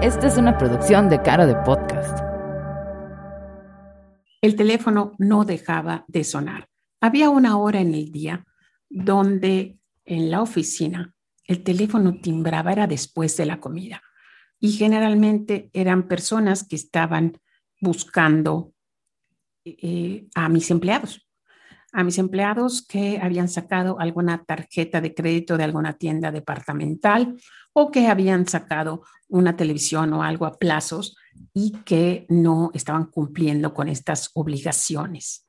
Esta 0.00 0.28
es 0.28 0.38
una 0.38 0.56
producción 0.56 1.08
de 1.08 1.20
Cara 1.22 1.44
de 1.44 1.56
Podcast. 1.64 2.20
El 4.40 4.54
teléfono 4.54 5.16
no 5.18 5.44
dejaba 5.44 6.04
de 6.06 6.22
sonar. 6.22 6.68
Había 7.00 7.30
una 7.30 7.58
hora 7.58 7.80
en 7.80 7.92
el 7.94 8.12
día 8.12 8.46
donde 8.88 9.80
en 10.04 10.30
la 10.30 10.40
oficina 10.40 11.14
el 11.44 11.64
teléfono 11.64 12.20
timbraba, 12.20 12.70
era 12.70 12.86
después 12.86 13.36
de 13.36 13.46
la 13.46 13.58
comida. 13.58 14.00
Y 14.60 14.70
generalmente 14.70 15.68
eran 15.72 16.06
personas 16.06 16.62
que 16.62 16.76
estaban 16.76 17.36
buscando 17.80 18.74
eh, 19.64 20.28
a 20.36 20.48
mis 20.48 20.70
empleados 20.70 21.27
a 21.92 22.04
mis 22.04 22.18
empleados 22.18 22.82
que 22.82 23.18
habían 23.22 23.48
sacado 23.48 23.98
alguna 23.98 24.44
tarjeta 24.44 25.00
de 25.00 25.14
crédito 25.14 25.56
de 25.56 25.64
alguna 25.64 25.94
tienda 25.94 26.30
departamental 26.30 27.36
o 27.72 27.90
que 27.90 28.08
habían 28.08 28.46
sacado 28.46 29.02
una 29.28 29.56
televisión 29.56 30.12
o 30.12 30.22
algo 30.22 30.46
a 30.46 30.58
plazos 30.58 31.16
y 31.54 31.72
que 31.84 32.26
no 32.28 32.70
estaban 32.74 33.06
cumpliendo 33.06 33.72
con 33.72 33.88
estas 33.88 34.30
obligaciones. 34.34 35.46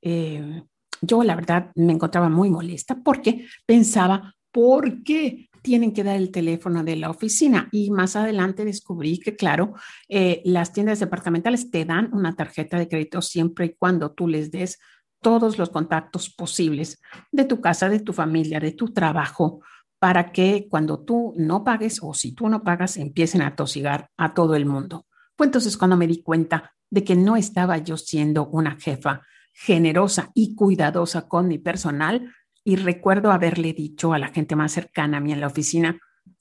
Eh, 0.00 0.62
yo, 1.00 1.22
la 1.22 1.34
verdad, 1.34 1.72
me 1.74 1.92
encontraba 1.92 2.28
muy 2.28 2.50
molesta 2.50 2.96
porque 3.02 3.46
pensaba, 3.66 4.34
¿por 4.50 5.02
qué 5.02 5.48
tienen 5.62 5.92
que 5.92 6.04
dar 6.04 6.16
el 6.16 6.30
teléfono 6.30 6.84
de 6.84 6.96
la 6.96 7.10
oficina? 7.10 7.68
Y 7.72 7.90
más 7.90 8.16
adelante 8.16 8.64
descubrí 8.64 9.18
que, 9.18 9.36
claro, 9.36 9.74
eh, 10.08 10.40
las 10.44 10.72
tiendas 10.72 11.00
departamentales 11.00 11.70
te 11.70 11.84
dan 11.84 12.10
una 12.12 12.34
tarjeta 12.34 12.78
de 12.78 12.88
crédito 12.88 13.20
siempre 13.20 13.66
y 13.66 13.74
cuando 13.74 14.12
tú 14.12 14.28
les 14.28 14.50
des 14.50 14.78
todos 15.20 15.58
los 15.58 15.70
contactos 15.70 16.30
posibles 16.30 17.00
de 17.32 17.44
tu 17.44 17.60
casa, 17.60 17.88
de 17.88 18.00
tu 18.00 18.12
familia, 18.12 18.60
de 18.60 18.72
tu 18.72 18.92
trabajo, 18.92 19.60
para 19.98 20.30
que 20.30 20.68
cuando 20.70 21.00
tú 21.00 21.34
no 21.36 21.64
pagues 21.64 22.00
o 22.02 22.14
si 22.14 22.32
tú 22.32 22.48
no 22.48 22.62
pagas, 22.62 22.96
empiecen 22.96 23.42
a 23.42 23.56
tosigar 23.56 24.10
a 24.16 24.34
todo 24.34 24.54
el 24.54 24.66
mundo. 24.66 25.06
Fue 25.36 25.46
entonces 25.46 25.76
cuando 25.76 25.96
me 25.96 26.06
di 26.06 26.22
cuenta 26.22 26.74
de 26.90 27.04
que 27.04 27.16
no 27.16 27.36
estaba 27.36 27.78
yo 27.78 27.96
siendo 27.96 28.46
una 28.46 28.76
jefa 28.76 29.22
generosa 29.52 30.30
y 30.34 30.54
cuidadosa 30.54 31.28
con 31.28 31.48
mi 31.48 31.58
personal 31.58 32.32
y 32.62 32.76
recuerdo 32.76 33.32
haberle 33.32 33.72
dicho 33.72 34.12
a 34.12 34.18
la 34.18 34.28
gente 34.28 34.54
más 34.54 34.72
cercana 34.72 35.16
a 35.16 35.20
mí 35.20 35.32
en 35.32 35.40
la 35.40 35.46
oficina 35.46 35.98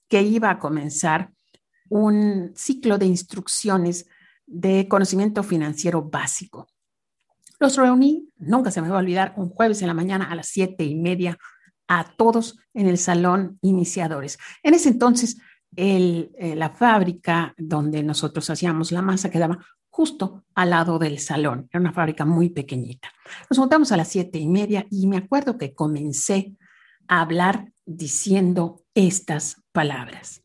que 0.10 0.22
iba 0.22 0.50
a 0.50 0.60
comenzar 0.60 1.32
un 1.90 2.52
ciclo 2.56 2.98
de 2.98 3.06
instrucciones 3.06 4.08
de 4.46 4.88
conocimiento 4.88 5.44
financiero 5.44 6.04
básico 6.04 6.68
los 7.60 7.76
reuní, 7.78 8.30
nunca 8.38 8.72
se 8.72 8.82
me 8.82 8.90
va 8.90 8.98
a 8.98 9.00
olvidar, 9.00 9.34
un 9.38 9.50
jueves 9.50 9.82
en 9.82 9.88
la 9.88 9.94
mañana 9.94 10.26
a 10.26 10.36
las 10.36 10.48
siete 10.48 10.84
y 10.84 10.96
media 10.96 11.38
a 11.88 12.16
todos 12.18 12.58
en 12.74 12.88
el 12.88 12.98
salón 12.98 13.60
iniciadores. 13.62 14.38
En 14.64 14.74
ese 14.74 14.90
entonces, 14.90 15.38
el, 15.76 16.32
eh, 16.38 16.56
la 16.56 16.70
fábrica 16.70 17.54
donde 17.58 18.02
nosotros 18.04 18.50
hacíamos 18.50 18.92
la 18.92 19.02
masa 19.02 19.30
quedaba 19.30 19.60
justo 19.90 20.44
al 20.56 20.72
lado 20.72 21.00
del 21.00 21.20
salón. 21.20 21.70
Era 21.72 21.80
una 21.80 21.94
fábrica 21.94 22.26
muy 22.26 22.50
pequeñita. 22.50 23.12
Nos 23.50 23.58
juntamos 23.58 23.92
a 23.92 23.98
las 23.98 24.10
siete 24.10 24.40
y 24.40 24.48
media 24.48 24.86
y 24.90 25.08
me 25.08 25.18
acuerdo 25.18 25.58
que 25.58 25.74
comencé 25.74 26.58
a 27.08 27.22
hablar 27.22 27.72
diciendo 27.86 28.84
estas 28.94 29.62
palabras. 29.72 30.44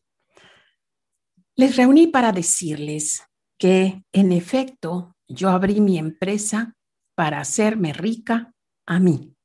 Les 1.55 1.75
reuní 1.75 2.07
para 2.07 2.31
decirles 2.31 3.23
que, 3.57 4.03
en 4.13 4.31
efecto, 4.31 5.15
yo 5.27 5.49
abrí 5.49 5.81
mi 5.81 5.97
empresa 5.97 6.75
para 7.21 7.39
hacerme 7.39 7.93
rica 7.93 8.51
a 8.87 8.99
mí, 8.99 9.35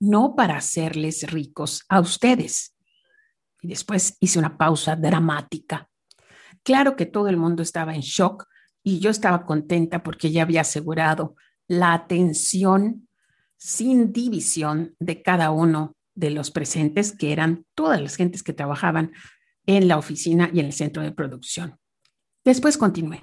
no 0.00 0.34
para 0.34 0.56
hacerles 0.56 1.30
ricos 1.30 1.84
a 1.90 2.00
ustedes. 2.00 2.74
Y 3.60 3.68
después 3.68 4.16
hice 4.18 4.38
una 4.38 4.56
pausa 4.56 4.96
dramática. 4.96 5.90
Claro 6.62 6.96
que 6.96 7.04
todo 7.04 7.28
el 7.28 7.36
mundo 7.36 7.62
estaba 7.62 7.94
en 7.94 8.00
shock 8.00 8.46
y 8.82 8.98
yo 8.98 9.10
estaba 9.10 9.44
contenta 9.44 10.02
porque 10.02 10.32
ya 10.32 10.40
había 10.40 10.62
asegurado 10.62 11.36
la 11.68 11.92
atención 11.92 13.10
sin 13.58 14.14
división 14.14 14.96
de 14.98 15.20
cada 15.20 15.50
uno 15.50 15.94
de 16.14 16.30
los 16.30 16.50
presentes, 16.50 17.12
que 17.12 17.30
eran 17.30 17.66
todas 17.74 18.00
las 18.00 18.16
gentes 18.16 18.42
que 18.42 18.54
trabajaban 18.54 19.12
en 19.66 19.86
la 19.86 19.98
oficina 19.98 20.48
y 20.50 20.60
en 20.60 20.66
el 20.66 20.72
centro 20.72 21.02
de 21.02 21.12
producción. 21.12 21.78
Después 22.42 22.78
continué. 22.78 23.20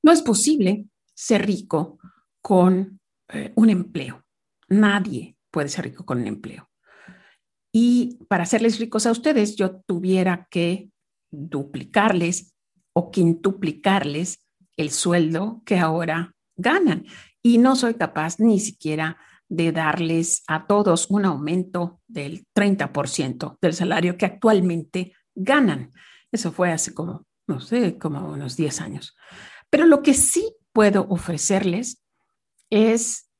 No 0.00 0.12
es 0.12 0.22
posible 0.22 0.86
ser 1.16 1.46
rico 1.46 1.98
con 2.40 3.00
eh, 3.28 3.52
un 3.56 3.70
empleo. 3.70 4.24
Nadie 4.68 5.36
puede 5.50 5.68
ser 5.68 5.86
rico 5.86 6.04
con 6.04 6.20
un 6.20 6.26
empleo. 6.26 6.68
Y 7.72 8.18
para 8.28 8.44
hacerles 8.44 8.78
ricos 8.78 9.06
a 9.06 9.10
ustedes, 9.10 9.56
yo 9.56 9.80
tuviera 9.86 10.46
que 10.50 10.90
duplicarles 11.30 12.54
o 12.92 13.10
quintuplicarles 13.10 14.46
el 14.76 14.90
sueldo 14.90 15.62
que 15.64 15.78
ahora 15.78 16.34
ganan. 16.56 17.06
Y 17.42 17.58
no 17.58 17.76
soy 17.76 17.94
capaz 17.94 18.38
ni 18.38 18.60
siquiera 18.60 19.18
de 19.48 19.72
darles 19.72 20.42
a 20.46 20.66
todos 20.66 21.10
un 21.10 21.24
aumento 21.24 22.00
del 22.06 22.46
30% 22.54 23.58
del 23.60 23.74
salario 23.74 24.16
que 24.16 24.26
actualmente 24.26 25.12
ganan. 25.34 25.92
Eso 26.32 26.52
fue 26.52 26.72
hace 26.72 26.94
como, 26.94 27.26
no 27.46 27.60
sé, 27.60 27.98
como 27.98 28.28
unos 28.28 28.56
10 28.56 28.80
años. 28.80 29.16
Pero 29.70 29.86
lo 29.86 30.02
que 30.02 30.14
sí 30.14 30.54
puedo 30.76 31.06
ofrecerles 31.08 32.02
es 32.68 33.30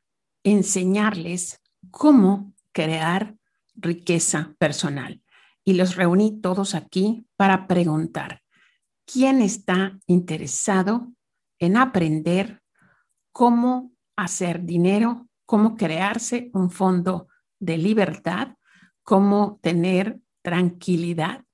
enseñarles 0.42 1.60
cómo 1.91 2.54
crear 2.72 3.36
riqueza 3.74 4.54
personal. 4.58 5.20
Y 5.62 5.74
los 5.74 5.97
reuní 5.97 6.41
todos 6.41 6.74
aquí 6.74 7.26
para 7.36 7.66
preguntar, 7.66 8.41
¿quién 9.04 9.42
está 9.42 9.98
interesado 10.06 11.12
en 11.58 11.76
aprender 11.76 12.62
cómo 13.32 13.92
hacer 14.16 14.62
dinero, 14.62 15.28
cómo 15.44 15.76
crearse 15.76 16.50
un 16.54 16.70
fondo 16.70 17.28
de 17.58 17.76
libertad, 17.76 18.54
cómo 19.03 19.60
tener 19.60 20.20
tranquilidad 20.41 21.44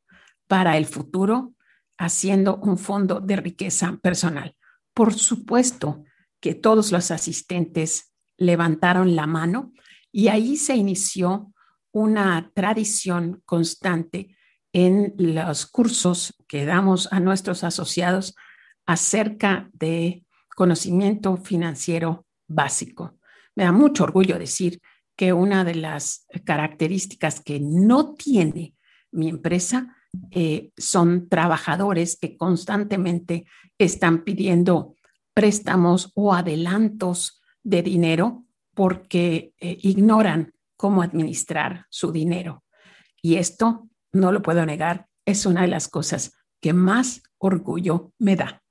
para 0.47 0.77
el 0.77 0.87
futuro 0.87 1.55
haciendo 1.99 2.59
un 2.59 2.79
fondo 2.79 3.19
de 3.19 3.35
riqueza 3.35 3.99
personal? 4.01 4.55
Por 4.95 5.15
supuesto 5.15 6.05
que 6.41 6.55
todos 6.55 6.93
los 6.93 7.11
asistentes 7.11 8.13
levantaron 8.37 9.15
la 9.17 9.27
mano 9.27 9.73
y 10.11 10.29
ahí 10.29 10.57
se 10.57 10.77
inició 10.77 11.53
una 11.93 12.51
tradición 12.55 13.43
constante 13.45 14.37
en 14.73 15.15
los 15.19 15.67
cursos 15.67 16.35
que 16.49 16.65
damos 16.65 17.13
a 17.13 17.21
nuestros 17.21 17.63
asociados 17.65 18.35
acerca 18.87 19.71
de 19.73 20.25
conocimiento 20.57 21.37
financiero 21.37 22.27
básico. 22.49 23.19
Me 23.55 23.65
da 23.65 23.73
mucho 23.73 24.05
orgullo 24.05 24.39
decir 24.39 24.81
que 25.17 25.33
una 25.33 25.65
de 25.65 25.75
las 25.75 26.27
características 26.45 27.41
que 27.41 27.61
no 27.61 28.15
tiene 28.15 28.75
mi 29.11 29.29
empresa 29.29 29.97
eh, 30.31 30.71
son 30.77 31.29
trabajadores 31.29 32.19
que 32.21 32.37
constantemente 32.37 33.47
están 33.79 34.25
pidiendo 34.25 34.97
préstamos 35.35 36.13
o 36.15 36.35
adelantos 36.35 37.41
de 37.63 37.83
dinero 37.83 38.45
porque 38.75 39.53
eh, 39.59 39.79
ignoran 39.83 40.53
cómo 40.77 41.03
administrar 41.03 41.87
su 41.89 42.13
dinero. 42.13 42.65
Y 43.23 43.37
esto, 43.37 43.89
no 44.13 44.33
lo 44.33 44.43
puedo 44.43 44.67
negar, 44.67 45.07
es 45.25 45.47
una 45.47 45.63
de 45.63 45.69
las 45.69 45.89
cosas 45.89 46.35
que 46.61 46.73
más 46.73 47.23
orgullo 47.39 48.13
me 48.19 48.37
da. 48.37 48.63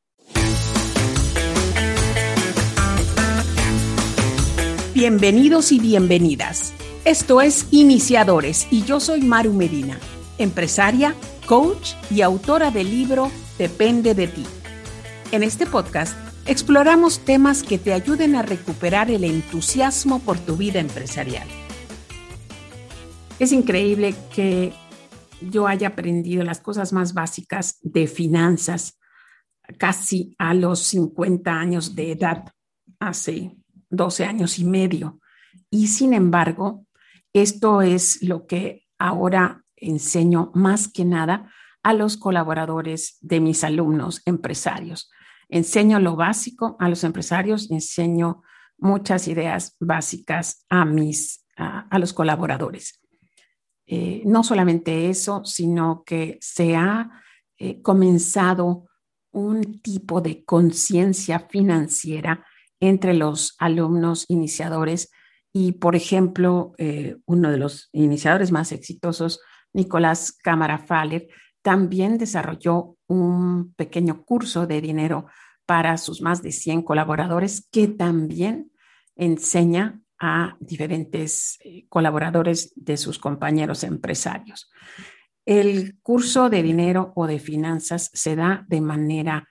Bienvenidos 4.94 5.72
y 5.72 5.80
bienvenidas. 5.80 6.74
Esto 7.06 7.42
es 7.42 7.68
Iniciadores 7.72 8.68
y 8.70 8.84
yo 8.84 9.00
soy 9.00 9.22
Maru 9.22 9.54
Medina, 9.54 9.98
empresaria 10.38 11.16
coach 11.46 11.94
y 12.10 12.22
autora 12.22 12.72
del 12.72 12.90
libro 12.90 13.32
Depende 13.58 14.16
de 14.16 14.28
ti. 14.28 14.46
En 15.32 15.44
este 15.44 15.66
podcast 15.66 16.18
exploramos 16.46 17.20
temas 17.20 17.64
que 17.64 17.78
te 17.78 17.94
ayuden 17.94 18.36
a 18.36 18.42
recuperar 18.42 19.12
el 19.12 19.24
entusiasmo 19.24 20.20
por 20.20 20.40
tu 20.40 20.58
vida 20.58 20.80
empresarial. 20.80 21.48
Es 23.40 23.52
increíble 23.52 24.16
que 24.34 24.74
yo 25.42 25.68
haya 25.68 25.90
aprendido 25.90 26.44
las 26.44 26.60
cosas 26.60 26.94
más 26.94 27.14
básicas 27.14 27.78
de 27.82 28.08
finanzas 28.08 29.00
casi 29.78 30.36
a 30.38 30.54
los 30.54 30.80
50 30.80 31.52
años 31.52 31.96
de 31.96 32.12
edad, 32.12 32.46
hace 33.00 33.56
12 33.90 34.26
años 34.26 34.60
y 34.60 34.66
medio. 34.66 35.20
Y 35.70 35.88
sin 35.88 36.14
embargo, 36.14 36.86
esto 37.34 37.82
es 37.82 38.22
lo 38.22 38.46
que 38.46 38.88
ahora 38.98 39.61
enseño 39.82 40.52
más 40.54 40.88
que 40.88 41.04
nada 41.04 41.52
a 41.84 41.94
los 41.94 42.16
colaboradores 42.16 43.18
de 43.22 43.40
mis 43.42 43.64
alumnos 43.64 44.22
empresarios. 44.26 45.10
Enseño 45.50 46.00
lo 46.00 46.16
básico 46.16 46.78
a 46.80 46.88
los 46.88 47.04
empresarios, 47.04 47.70
enseño 47.70 48.44
muchas 48.78 49.28
ideas 49.28 49.76
básicas 49.80 50.66
a 50.70 50.86
mis 50.86 51.42
a, 51.58 52.00
los 52.00 52.14
colaboradores. 52.14 53.00
Eh, 53.86 54.24
no 54.26 54.44
solamente 54.44 55.10
eso, 55.10 55.44
sino 55.46 56.04
que 56.06 56.38
se 56.42 56.76
ha 56.76 57.12
eh, 57.58 57.82
comenzado 57.82 58.88
un 59.32 59.82
tipo 59.82 60.22
de 60.22 60.44
conciencia 60.44 61.40
financiera 61.40 62.46
entre 62.80 63.14
los 63.14 63.56
alumnos 63.60 64.26
iniciadores 64.28 65.12
y, 65.54 65.74
por 65.74 65.96
ejemplo, 65.96 66.74
eh, 66.78 67.18
uno 67.26 67.52
de 67.52 67.58
los 67.58 67.90
iniciadores 67.92 68.52
más 68.52 68.72
exitosos, 68.72 69.42
Nicolás 69.74 70.32
Cámara 70.32 70.78
Faller, 70.78 71.28
también 71.62 72.18
desarrolló 72.18 72.96
un 73.08 73.74
pequeño 73.76 74.24
curso 74.26 74.68
de 74.68 74.82
dinero 74.82 75.28
para 75.66 75.98
sus 75.98 76.22
más 76.22 76.42
de 76.42 76.52
100 76.52 76.82
colaboradores 76.82 77.68
que 77.72 77.88
también 77.88 78.72
enseña 79.16 80.02
a 80.20 80.56
diferentes 80.60 81.58
eh, 81.64 81.86
colaboradores 81.90 82.74
de 82.76 82.98
sus 82.98 83.20
compañeros 83.20 83.84
empresarios. 83.84 84.70
El 85.46 86.00
curso 86.02 86.50
de 86.50 86.62
dinero 86.62 87.12
o 87.16 87.26
de 87.26 87.40
finanzas 87.40 88.12
se 88.14 88.36
da 88.36 88.66
de 88.68 88.82
manera 88.82 89.48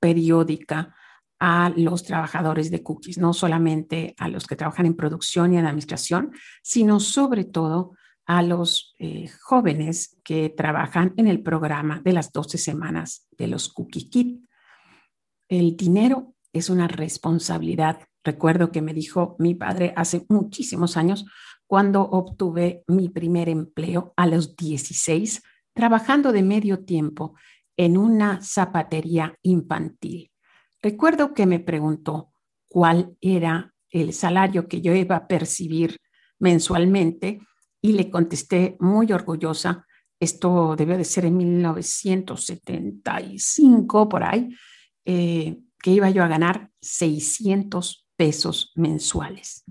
periódica 0.00 0.94
a 1.38 1.70
los 1.76 2.04
trabajadores 2.04 2.70
de 2.70 2.82
cookies, 2.82 3.18
no 3.18 3.34
solamente 3.34 4.14
a 4.18 4.28
los 4.28 4.46
que 4.46 4.56
trabajan 4.56 4.86
en 4.86 4.96
producción 4.96 5.52
y 5.52 5.58
en 5.58 5.66
administración, 5.66 6.32
sino 6.62 7.00
sobre 7.00 7.44
todo 7.44 7.92
a 8.26 8.42
los 8.42 8.94
eh, 8.98 9.28
jóvenes 9.42 10.18
que 10.24 10.48
trabajan 10.48 11.12
en 11.16 11.28
el 11.28 11.42
programa 11.42 12.00
de 12.00 12.12
las 12.12 12.32
12 12.32 12.58
semanas 12.58 13.28
de 13.36 13.48
los 13.48 13.68
Cookie 13.68 14.08
Kit. 14.08 14.44
El 15.48 15.76
dinero 15.76 16.34
es 16.52 16.70
una 16.70 16.88
responsabilidad. 16.88 18.00
Recuerdo 18.22 18.72
que 18.72 18.80
me 18.80 18.94
dijo 18.94 19.36
mi 19.38 19.54
padre 19.54 19.92
hace 19.96 20.24
muchísimos 20.28 20.96
años 20.96 21.26
cuando 21.66 22.02
obtuve 22.02 22.84
mi 22.86 23.08
primer 23.08 23.48
empleo 23.48 24.14
a 24.16 24.26
los 24.26 24.56
16, 24.56 25.42
trabajando 25.74 26.32
de 26.32 26.42
medio 26.42 26.84
tiempo 26.84 27.34
en 27.76 27.98
una 27.98 28.40
zapatería 28.42 29.36
infantil. 29.42 30.30
Recuerdo 30.80 31.34
que 31.34 31.46
me 31.46 31.60
preguntó 31.60 32.32
cuál 32.68 33.16
era 33.20 33.74
el 33.90 34.12
salario 34.12 34.68
que 34.68 34.80
yo 34.80 34.94
iba 34.94 35.16
a 35.16 35.26
percibir 35.26 36.00
mensualmente 36.38 37.40
y 37.84 37.92
le 37.92 38.10
contesté 38.10 38.76
muy 38.80 39.12
orgullosa, 39.12 39.86
esto 40.18 40.74
debió 40.74 40.96
de 40.96 41.04
ser 41.04 41.26
en 41.26 41.36
1975 41.36 44.08
por 44.08 44.24
ahí, 44.24 44.56
eh, 45.04 45.60
que 45.82 45.90
iba 45.90 46.08
yo 46.08 46.24
a 46.24 46.28
ganar 46.28 46.70
600 46.80 48.08
pesos 48.16 48.72
mensuales. 48.74 49.66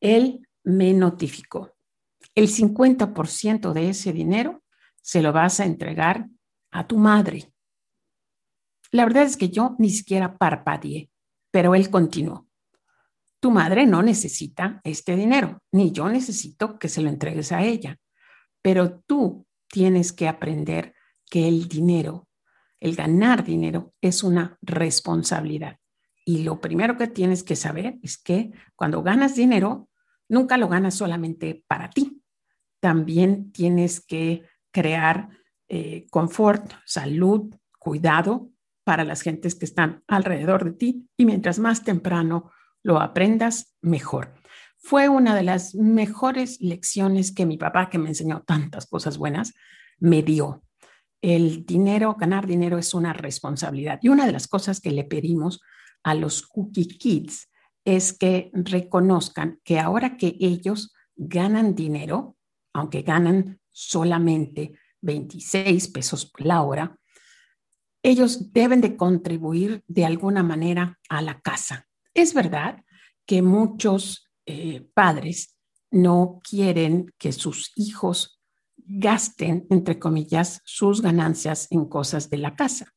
Él 0.00 0.48
me 0.64 0.94
notificó, 0.94 1.74
el 2.34 2.48
50% 2.48 3.74
de 3.74 3.90
ese 3.90 4.14
dinero 4.14 4.64
se 5.02 5.20
lo 5.20 5.34
vas 5.34 5.60
a 5.60 5.66
entregar 5.66 6.30
a 6.70 6.86
tu 6.86 6.96
madre. 6.96 7.52
La 8.92 9.04
verdad 9.04 9.24
es 9.24 9.36
que 9.36 9.50
yo 9.50 9.76
ni 9.78 9.90
siquiera 9.90 10.38
parpadeé, 10.38 11.10
pero 11.50 11.74
él 11.74 11.90
continuó. 11.90 12.48
Tu 13.40 13.50
madre 13.50 13.86
no 13.86 14.02
necesita 14.02 14.80
este 14.84 15.16
dinero, 15.16 15.62
ni 15.72 15.92
yo 15.92 16.08
necesito 16.08 16.78
que 16.78 16.88
se 16.88 17.02
lo 17.02 17.08
entregues 17.08 17.52
a 17.52 17.62
ella, 17.62 17.98
pero 18.62 19.00
tú 19.00 19.46
tienes 19.68 20.12
que 20.12 20.28
aprender 20.28 20.94
que 21.30 21.48
el 21.48 21.68
dinero, 21.68 22.28
el 22.80 22.96
ganar 22.96 23.44
dinero 23.44 23.94
es 24.00 24.22
una 24.22 24.58
responsabilidad. 24.62 25.78
Y 26.24 26.42
lo 26.42 26.60
primero 26.60 26.96
que 26.96 27.06
tienes 27.06 27.42
que 27.42 27.56
saber 27.56 27.98
es 28.02 28.18
que 28.18 28.50
cuando 28.74 29.02
ganas 29.02 29.36
dinero, 29.36 29.88
nunca 30.28 30.56
lo 30.56 30.68
ganas 30.68 30.94
solamente 30.94 31.62
para 31.68 31.90
ti. 31.90 32.22
También 32.80 33.52
tienes 33.52 34.00
que 34.00 34.44
crear 34.72 35.28
eh, 35.68 36.06
confort, 36.10 36.72
salud, 36.84 37.54
cuidado 37.78 38.50
para 38.84 39.04
las 39.04 39.22
gentes 39.22 39.54
que 39.54 39.64
están 39.64 40.02
alrededor 40.06 40.64
de 40.64 40.72
ti. 40.72 41.08
Y 41.16 41.26
mientras 41.26 41.58
más 41.58 41.84
temprano 41.84 42.50
lo 42.86 43.00
aprendas 43.00 43.74
mejor. 43.82 44.32
Fue 44.76 45.08
una 45.08 45.34
de 45.34 45.42
las 45.42 45.74
mejores 45.74 46.60
lecciones 46.60 47.32
que 47.32 47.44
mi 47.44 47.58
papá, 47.58 47.90
que 47.90 47.98
me 47.98 48.10
enseñó 48.10 48.44
tantas 48.46 48.86
cosas 48.86 49.18
buenas, 49.18 49.54
me 49.98 50.22
dio. 50.22 50.62
El 51.20 51.66
dinero, 51.66 52.14
ganar 52.14 52.46
dinero 52.46 52.78
es 52.78 52.94
una 52.94 53.12
responsabilidad. 53.12 53.98
Y 54.02 54.08
una 54.08 54.24
de 54.24 54.30
las 54.30 54.46
cosas 54.46 54.80
que 54.80 54.92
le 54.92 55.02
pedimos 55.02 55.60
a 56.04 56.14
los 56.14 56.46
Cookie 56.46 56.86
Kids 56.86 57.50
es 57.84 58.16
que 58.16 58.52
reconozcan 58.52 59.58
que 59.64 59.80
ahora 59.80 60.16
que 60.16 60.36
ellos 60.38 60.94
ganan 61.16 61.74
dinero, 61.74 62.36
aunque 62.72 63.02
ganan 63.02 63.58
solamente 63.72 64.78
26 65.00 65.88
pesos 65.88 66.30
la 66.38 66.62
hora, 66.62 66.96
ellos 68.04 68.52
deben 68.52 68.80
de 68.80 68.96
contribuir 68.96 69.82
de 69.88 70.04
alguna 70.04 70.44
manera 70.44 71.00
a 71.08 71.20
la 71.20 71.40
casa. 71.40 71.85
Es 72.16 72.32
verdad 72.32 72.82
que 73.26 73.42
muchos 73.42 74.30
eh, 74.46 74.88
padres 74.94 75.54
no 75.90 76.40
quieren 76.42 77.12
que 77.18 77.30
sus 77.30 77.72
hijos 77.76 78.40
gasten, 78.78 79.66
entre 79.68 79.98
comillas, 79.98 80.62
sus 80.64 81.02
ganancias 81.02 81.68
en 81.70 81.84
cosas 81.84 82.30
de 82.30 82.38
la 82.38 82.54
casa. 82.56 82.94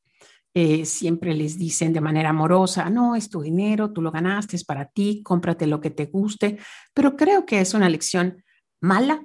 Eh, 0.53 0.85
siempre 0.85 1.33
les 1.33 1.57
dicen 1.57 1.91
de 1.91 1.99
manera 1.99 2.29
amorosa, 2.29 2.89
no, 2.89 3.13
es 3.13 3.29
tu 3.29 3.41
dinero, 3.41 3.91
tú 3.91 4.01
lo 4.01 4.09
ganaste, 4.09 4.55
es 4.55 4.63
para 4.63 4.85
ti, 4.85 5.21
cómprate 5.21 5.67
lo 5.67 5.81
que 5.81 5.89
te 5.89 6.05
guste, 6.05 6.57
pero 6.93 7.17
creo 7.17 7.45
que 7.45 7.59
es 7.59 7.73
una 7.73 7.89
lección 7.89 8.41
mala, 8.79 9.21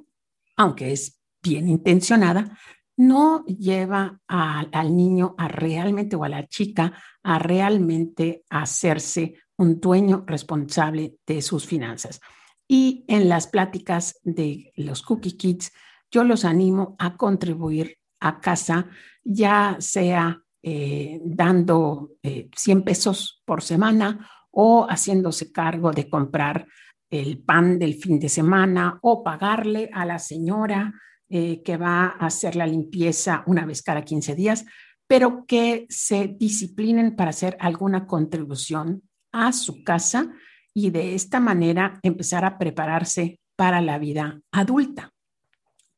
aunque 0.57 0.93
es 0.93 1.21
bien 1.41 1.69
intencionada, 1.69 2.59
no 2.97 3.45
lleva 3.47 4.21
al 4.27 4.97
niño 4.97 5.37
a 5.39 5.47
realmente 5.47 6.17
o 6.17 6.25
a 6.25 6.29
la 6.29 6.49
chica 6.49 6.93
a 7.23 7.39
realmente 7.39 8.45
hacerse 8.51 9.35
un 9.57 9.81
dueño 9.81 10.25
responsable 10.27 11.17
de 11.27 11.43
sus 11.43 11.67
finanzas. 11.67 12.21
Y 12.67 13.05
en 13.09 13.29
las 13.29 13.47
pláticas 13.47 14.19
de 14.23 14.73
los 14.77 15.03
Cookie 15.03 15.37
Kids, 15.37 15.73
yo 16.11 16.25
los 16.25 16.45
animo 16.45 16.97
a 16.99 17.17
contribuir 17.17 17.99
a 18.21 18.41
casa, 18.41 18.87
ya 19.23 19.77
sea 19.81 20.43
eh, 20.63 21.21
dando 21.25 22.13
100 22.23 22.79
eh, 22.79 22.83
pesos 22.83 23.43
por 23.45 23.63
semana 23.63 24.29
o 24.51 24.87
haciéndose 24.89 25.53
cargo 25.53 25.91
de 25.91 26.09
comprar 26.09 26.67
el 27.11 27.39
pan 27.39 27.79
del 27.79 27.95
fin 27.95 28.19
de 28.19 28.29
semana 28.29 28.99
o 29.03 29.23
pagarle 29.23 29.91
a 29.93 30.07
la 30.07 30.19
señora 30.19 30.95
eh, 31.29 31.63
que 31.63 31.77
va 31.77 32.07
a 32.07 32.27
hacer 32.27 32.57
la 32.57 32.67
limpieza 32.67 33.43
una 33.47 33.67
vez 33.67 33.83
cada 33.83 34.03
15 34.03 34.35
días, 34.35 34.65
pero 35.07 35.45
que 35.47 35.87
se 35.89 36.29
disciplinen 36.39 37.15
para 37.15 37.31
hacer 37.31 37.57
alguna 37.61 38.07
contribución 38.07 39.03
a 39.35 39.53
su 39.53 39.83
casa 39.83 40.33
y 40.73 40.91
de 40.91 41.15
esta 41.15 41.41
manera 41.41 41.99
empezar 42.03 42.45
a 42.45 42.57
prepararse 42.57 43.41
para 43.57 43.81
la 43.81 43.99
vida 43.99 44.41
adulta. 44.53 45.13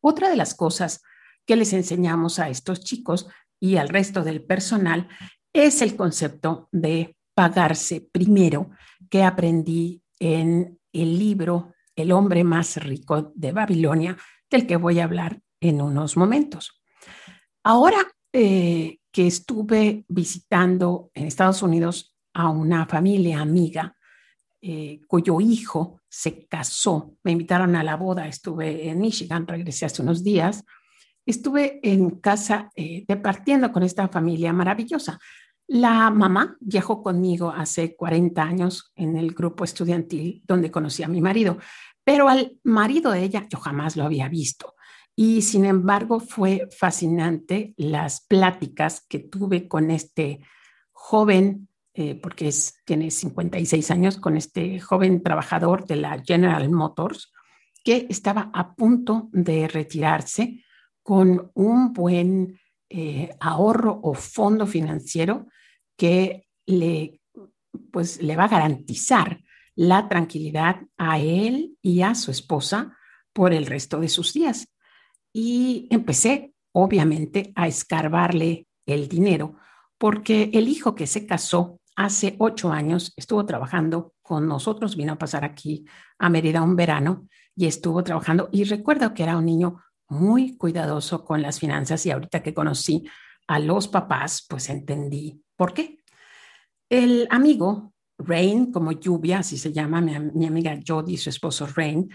Otra 0.01 0.29
de 0.29 0.37
las 0.37 0.55
cosas 0.55 1.03
que 1.45 1.57
les 1.57 1.73
enseñamos 1.73 2.39
a 2.39 2.49
estos 2.49 2.81
chicos 2.81 3.29
y 3.61 3.77
al 3.77 3.89
resto 3.89 4.25
del 4.25 4.43
personal 4.43 5.09
es 5.53 5.83
el 5.83 5.97
concepto 5.97 6.69
de 6.73 7.17
pagarse 7.35 8.09
primero 8.13 8.71
que 9.11 9.23
aprendí 9.23 10.03
en 10.19 10.79
el 10.93 11.19
libro 11.19 11.75
El 11.95 12.13
hombre 12.13 12.45
más 12.45 12.77
rico 12.77 13.33
de 13.35 13.53
Babilonia, 13.53 14.17
del 14.51 14.67
que 14.67 14.77
voy 14.77 15.01
a 15.01 15.05
hablar 15.05 15.41
en 15.61 15.81
unos 15.81 16.17
momentos. 16.17 16.83
Ahora 17.63 17.99
eh, 18.33 18.99
que 19.11 19.27
estuve 19.27 20.05
visitando 20.09 21.11
en 21.15 21.27
Estados 21.27 21.63
Unidos 21.63 22.16
a 22.37 22.51
una 22.51 22.85
familia 22.85 23.41
amiga 23.41 23.97
eh, 24.61 25.01
cuyo 25.07 25.41
hijo 25.41 26.03
se 26.09 26.47
casó. 26.47 27.15
Me 27.25 27.33
invitaron 27.33 27.75
a 27.77 27.83
la 27.83 27.97
boda, 27.97 28.29
estuve 28.29 28.91
en 28.91 29.01
Michigan, 29.01 29.47
regresé 29.47 29.87
hace 29.87 30.03
unos 30.03 30.23
días. 30.23 30.63
Estuve 31.25 31.81
en 31.83 32.11
casa 32.21 32.71
eh, 32.77 33.05
departiendo 33.09 33.73
con 33.73 33.83
esta 33.83 34.09
familia 34.09 34.53
maravillosa. 34.53 35.19
La 35.67 36.11
mamá 36.11 36.57
viajó 36.61 37.03
conmigo 37.03 37.51
hace 37.51 37.97
40 37.97 38.43
años 38.43 38.93
en 38.95 39.17
el 39.17 39.33
grupo 39.33 39.65
estudiantil 39.65 40.43
donde 40.47 40.71
conocí 40.71 41.03
a 41.03 41.09
mi 41.09 41.23
marido, 41.23 41.57
pero 42.05 42.29
al 42.29 42.59
marido 42.63 43.13
de 43.13 43.23
ella 43.23 43.47
yo 43.49 43.59
jamás 43.59 43.97
lo 43.97 44.05
había 44.05 44.29
visto. 44.29 44.75
Y 45.17 45.41
sin 45.41 45.65
embargo 45.65 46.21
fue 46.21 46.69
fascinante 46.79 47.73
las 47.79 48.21
pláticas 48.27 49.07
que 49.09 49.21
tuve 49.21 49.69
con 49.69 49.91
este 49.91 50.41
joven 50.93 51.69
eh, 51.99 52.15
porque 52.15 52.49
es, 52.49 52.83
tiene 52.85 53.11
56 53.11 53.91
años, 53.91 54.19
con 54.19 54.37
este 54.37 54.81
joven 54.81 55.23
trabajador 55.23 55.87
de 55.87 55.97
la 55.97 56.23
General 56.23 56.69
Motors, 56.69 57.33
que 57.83 58.07
estaba 58.11 58.51
a 58.53 58.75
punto 58.75 59.31
de 59.33 59.67
retirarse 59.67 60.63
con 61.03 61.51
un 61.55 61.95
buen 61.95 62.61
eh, 62.91 63.31
ahorro 63.41 63.99
o 64.03 64.13
fondo 64.13 64.67
financiero 64.67 65.47
que 65.97 66.47
le, 66.67 67.23
pues, 67.91 68.21
le 68.21 68.37
va 68.37 68.45
a 68.45 68.49
garantizar 68.49 69.41
la 69.75 70.07
tranquilidad 70.07 70.83
a 70.99 71.19
él 71.19 71.79
y 71.81 72.03
a 72.03 72.15
su 72.15 72.31
esposa 72.31 72.95
por 73.33 73.55
el 73.55 73.65
resto 73.65 74.01
de 74.01 74.11
sus 74.11 74.35
días. 74.35 74.69
Y 75.33 75.89
empecé, 75.91 76.53
obviamente, 76.73 77.53
a 77.55 77.69
escarbarle 77.69 78.67
el 78.85 79.09
dinero, 79.09 79.57
porque 79.97 80.51
el 80.53 80.69
hijo 80.69 80.95
que 80.95 81.07
se 81.07 81.27
casó 81.27 81.81
hace 81.97 82.37
ocho 82.39 82.71
años 82.71 83.13
estuvo 83.17 83.45
trabajando 83.47 84.15
con 84.23 84.47
nosotros, 84.47 84.97
vino 84.97 85.15
a 85.15 85.19
pasar 85.19 85.45
aquí 85.45 85.85
a 86.19 86.29
Mérida 86.29 86.63
un 86.63 86.77
verano 86.77 87.27
y 87.57 87.67
estuvo 87.67 88.05
trabajando 88.05 88.49
y 88.53 88.65
recuerdo 88.65 89.15
que 89.15 89.23
era 89.23 89.39
un 89.39 89.47
niño 89.47 89.83
muy 90.09 90.57
cuidadoso 90.57 91.25
con 91.25 91.43
las 91.43 91.59
finanzas 91.59 92.05
y 92.07 92.11
ahorita 92.11 92.43
que 92.43 92.55
conocí 92.55 93.05
a 93.49 93.59
los 93.59 93.89
papás, 93.89 94.45
pues 94.49 94.69
entendí 94.69 95.43
por 95.57 95.73
qué. 95.73 95.99
El 96.89 97.27
amigo 97.31 97.93
Rain, 98.19 98.73
como 98.73 98.93
lluvia, 98.93 99.41
así 99.41 99.59
se 99.59 99.73
llama 99.73 100.01
mi, 100.01 100.19
mi 100.19 100.47
amiga 100.47 100.79
Jody, 100.87 101.17
su 101.17 101.31
esposo 101.31 101.67
Rain, 101.67 102.09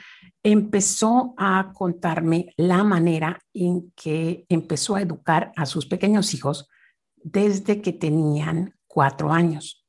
empezó 0.44 1.34
a 1.38 1.72
contarme 1.74 2.54
la 2.58 2.84
manera 2.84 3.40
en 3.54 3.92
que 3.96 4.46
empezó 4.48 4.96
a 4.96 5.02
educar 5.02 5.52
a 5.56 5.66
sus 5.66 5.86
pequeños 5.86 6.34
hijos 6.34 6.68
desde 7.16 7.82
que 7.82 7.94
tenían 7.94 8.76
cuatro 8.92 9.32
años. 9.32 9.86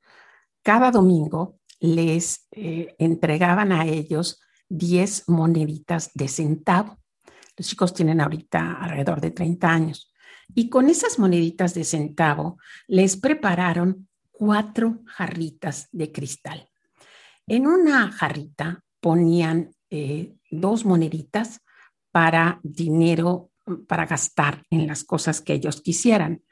Cada 0.62 0.92
domingo 0.92 1.58
les 1.80 2.46
eh, 2.52 2.94
entregaban 2.98 3.72
a 3.72 3.84
ellos 3.84 4.40
10 4.68 5.28
moneditas 5.28 6.12
de 6.14 6.28
centavo. 6.28 6.98
Los 7.56 7.66
chicos 7.66 7.92
tienen 7.92 8.20
ahorita 8.20 8.74
alrededor 8.80 9.20
de 9.20 9.32
30 9.32 9.68
años. 9.68 10.12
Y 10.54 10.68
con 10.68 10.88
esas 10.88 11.18
moneditas 11.18 11.74
de 11.74 11.84
centavo 11.84 12.58
les 12.86 13.16
prepararon 13.16 14.08
cuatro 14.30 15.00
jarritas 15.06 15.88
de 15.90 16.12
cristal. 16.12 16.68
En 17.46 17.66
una 17.66 18.12
jarrita 18.12 18.84
ponían 19.00 19.74
eh, 19.90 20.36
dos 20.50 20.84
moneditas 20.84 21.60
para 22.12 22.60
dinero 22.62 23.50
para 23.88 24.06
gastar 24.06 24.64
en 24.70 24.86
las 24.86 25.04
cosas 25.04 25.40
que 25.40 25.54
ellos 25.54 25.80
quisieran. 25.80 26.42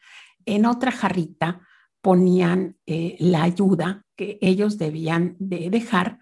En 0.45 0.66
otra 0.66 0.90
jarrita 0.90 1.66
ponían 2.00 2.76
eh, 2.87 3.16
la 3.19 3.42
ayuda 3.42 4.04
que 4.16 4.38
ellos 4.40 4.78
debían 4.78 5.37
de 5.38 5.71
dejar 5.71 6.19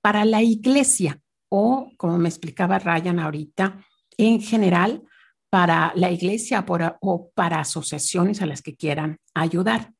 para 0.00 0.24
la 0.24 0.42
iglesia 0.42 1.20
o, 1.48 1.90
como 1.96 2.18
me 2.18 2.28
explicaba 2.28 2.78
Ryan 2.78 3.18
ahorita, 3.18 3.84
en 4.16 4.40
general 4.40 5.02
para 5.50 5.92
la 5.96 6.10
iglesia 6.10 6.64
o 7.00 7.30
para 7.34 7.60
asociaciones 7.60 8.40
a 8.40 8.46
las 8.46 8.62
que 8.62 8.76
quieran 8.76 9.18
ayudar. 9.34 9.92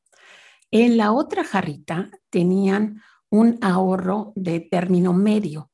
En 0.71 0.95
la 0.95 1.11
otra 1.11 1.43
jarrita 1.43 2.09
tenían 2.29 3.01
un 3.29 3.57
ahorro 3.61 4.31
de 4.35 4.61
término 4.61 5.13
medio 5.13 5.71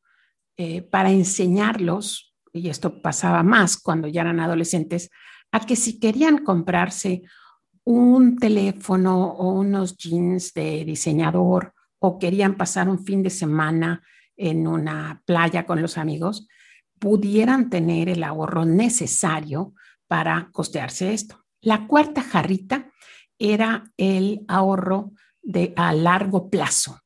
eh, 0.57 0.81
para 0.81 1.11
enseñarlos, 1.11 2.35
y 2.51 2.69
esto 2.69 3.01
pasaba 3.01 3.43
más 3.43 3.77
cuando 3.77 4.07
ya 4.07 4.21
eran 4.21 4.39
adolescentes, 4.39 5.11
a 5.51 5.59
que 5.65 5.75
si 5.75 5.99
querían 5.99 6.39
comprarse 6.39 7.21
un 7.89 8.37
teléfono 8.37 9.31
o 9.31 9.53
unos 9.53 9.95
jeans 9.95 10.53
de 10.53 10.83
diseñador 10.83 11.73
o 11.99 12.19
querían 12.19 12.57
pasar 12.57 12.89
un 12.89 13.05
fin 13.05 13.23
de 13.23 13.29
semana 13.29 14.03
en 14.35 14.67
una 14.67 15.23
playa 15.25 15.65
con 15.65 15.81
los 15.81 15.97
amigos, 15.97 16.49
pudieran 16.99 17.69
tener 17.69 18.09
el 18.09 18.23
ahorro 18.23 18.65
necesario 18.65 19.73
para 20.05 20.49
costearse 20.51 21.13
esto. 21.13 21.45
La 21.61 21.87
cuarta 21.87 22.21
jarrita 22.21 22.91
era 23.39 23.89
el 23.95 24.43
ahorro 24.49 25.13
de 25.41 25.71
a 25.77 25.93
largo 25.93 26.49
plazo. 26.49 26.99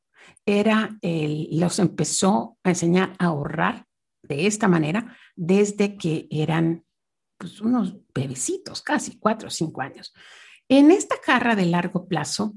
Era 0.44 0.98
el, 1.00 1.60
los 1.60 1.78
empezó 1.78 2.58
a 2.64 2.70
enseñar 2.70 3.14
a 3.20 3.26
ahorrar 3.26 3.86
de 4.24 4.48
esta 4.48 4.66
manera 4.66 5.16
desde 5.36 5.96
que 5.96 6.26
eran 6.28 6.84
pues, 7.38 7.60
unos 7.60 7.94
bebecitos, 8.12 8.82
casi 8.82 9.20
cuatro 9.20 9.46
o 9.46 9.50
cinco 9.50 9.80
años. 9.80 10.12
En 10.74 10.90
esta 10.90 11.16
jarra 11.22 11.54
de 11.54 11.66
largo 11.66 12.08
plazo, 12.08 12.54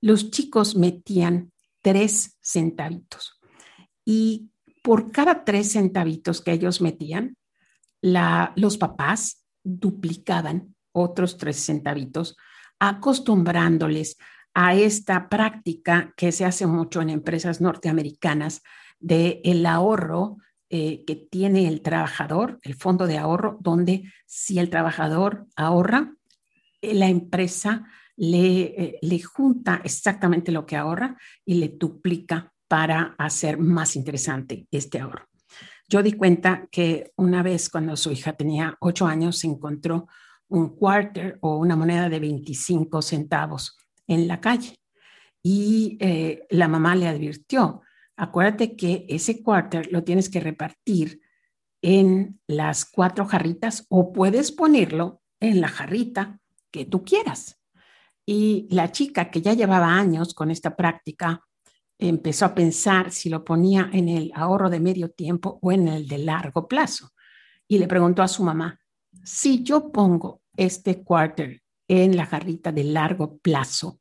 los 0.00 0.30
chicos 0.30 0.76
metían 0.76 1.50
tres 1.82 2.38
centavitos. 2.40 3.40
Y 4.04 4.52
por 4.84 5.10
cada 5.10 5.42
tres 5.42 5.72
centavitos 5.72 6.40
que 6.40 6.52
ellos 6.52 6.80
metían, 6.80 7.36
los 8.02 8.78
papás 8.78 9.44
duplicaban 9.64 10.76
otros 10.92 11.38
tres 11.38 11.56
centavitos, 11.56 12.36
acostumbrándoles 12.78 14.16
a 14.54 14.76
esta 14.76 15.28
práctica 15.28 16.14
que 16.16 16.30
se 16.30 16.44
hace 16.44 16.68
mucho 16.68 17.02
en 17.02 17.10
empresas 17.10 17.60
norteamericanas 17.60 18.62
de 19.00 19.40
el 19.42 19.66
ahorro 19.66 20.36
eh, 20.70 21.02
que 21.04 21.16
tiene 21.16 21.66
el 21.66 21.82
trabajador, 21.82 22.60
el 22.62 22.76
fondo 22.76 23.08
de 23.08 23.18
ahorro, 23.18 23.58
donde 23.60 24.04
si 24.24 24.60
el 24.60 24.70
trabajador 24.70 25.48
ahorra, 25.56 26.15
la 26.80 27.08
empresa 27.08 27.86
le, 28.16 28.60
eh, 28.62 28.98
le 29.02 29.20
junta 29.20 29.80
exactamente 29.84 30.52
lo 30.52 30.64
que 30.66 30.76
ahorra 30.76 31.16
y 31.44 31.54
le 31.54 31.68
duplica 31.68 32.52
para 32.68 33.14
hacer 33.18 33.58
más 33.58 33.96
interesante 33.96 34.66
este 34.70 34.98
ahorro. 34.98 35.26
Yo 35.88 36.02
di 36.02 36.12
cuenta 36.12 36.66
que 36.70 37.12
una 37.16 37.42
vez 37.42 37.68
cuando 37.68 37.96
su 37.96 38.10
hija 38.10 38.32
tenía 38.32 38.76
ocho 38.80 39.06
años 39.06 39.38
se 39.38 39.46
encontró 39.46 40.08
un 40.48 40.74
quarter 40.76 41.38
o 41.40 41.58
una 41.58 41.76
moneda 41.76 42.08
de 42.08 42.20
25 42.20 43.02
centavos 43.02 43.76
en 44.06 44.26
la 44.26 44.40
calle 44.40 44.76
y 45.42 45.96
eh, 46.00 46.46
la 46.50 46.66
mamá 46.66 46.96
le 46.96 47.06
advirtió, 47.06 47.82
acuérdate 48.16 48.76
que 48.76 49.06
ese 49.08 49.42
quarter 49.42 49.92
lo 49.92 50.02
tienes 50.02 50.28
que 50.28 50.40
repartir 50.40 51.20
en 51.82 52.40
las 52.48 52.84
cuatro 52.84 53.26
jarritas 53.26 53.86
o 53.88 54.12
puedes 54.12 54.50
ponerlo 54.50 55.22
en 55.38 55.60
la 55.60 55.68
jarrita 55.68 56.40
que 56.76 56.84
tú 56.84 57.02
quieras. 57.02 57.58
Y 58.26 58.66
la 58.70 58.92
chica 58.92 59.30
que 59.30 59.40
ya 59.40 59.54
llevaba 59.54 59.94
años 59.94 60.34
con 60.34 60.50
esta 60.50 60.76
práctica 60.76 61.40
empezó 61.98 62.44
a 62.44 62.54
pensar 62.54 63.10
si 63.10 63.30
lo 63.30 63.44
ponía 63.44 63.88
en 63.92 64.08
el 64.10 64.30
ahorro 64.34 64.68
de 64.68 64.80
medio 64.80 65.10
tiempo 65.10 65.58
o 65.62 65.72
en 65.72 65.88
el 65.88 66.06
de 66.06 66.18
largo 66.18 66.68
plazo. 66.68 67.12
Y 67.66 67.78
le 67.78 67.88
preguntó 67.88 68.22
a 68.22 68.28
su 68.28 68.44
mamá, 68.44 68.78
si 69.24 69.62
yo 69.62 69.90
pongo 69.90 70.42
este 70.56 71.02
quarter 71.02 71.62
en 71.88 72.16
la 72.16 72.26
jarrita 72.26 72.72
de 72.72 72.84
largo 72.84 73.38
plazo, 73.38 74.00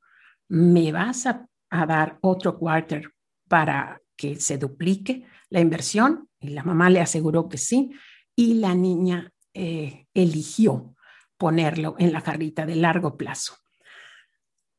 ¿me 0.50 0.91
vas 0.91 1.25
a, 1.27 1.48
dar 1.70 2.20
otro 2.22 2.58
quarter 2.58 3.12
para 3.50 4.01
que 4.15 4.39
se 4.39 4.58
duplique 4.58 5.25
la 5.50 5.60
inversión? 5.60 6.29
Y 6.39 6.50
la 6.50 6.63
mamá 6.63 6.89
le 6.89 7.00
aseguró 7.00 7.48
que 7.48 7.58
sí. 7.58 7.91
Y 8.36 8.55
la 8.55 8.75
niña 8.75 9.32
eh, 9.53 10.08
eligió 10.13 10.96
ponerlo 11.38 11.96
en 12.00 12.13
la 12.13 12.22
jarrita 12.22 12.65
de 12.65 12.75
largo 12.75 13.18
plazo. 13.18 13.56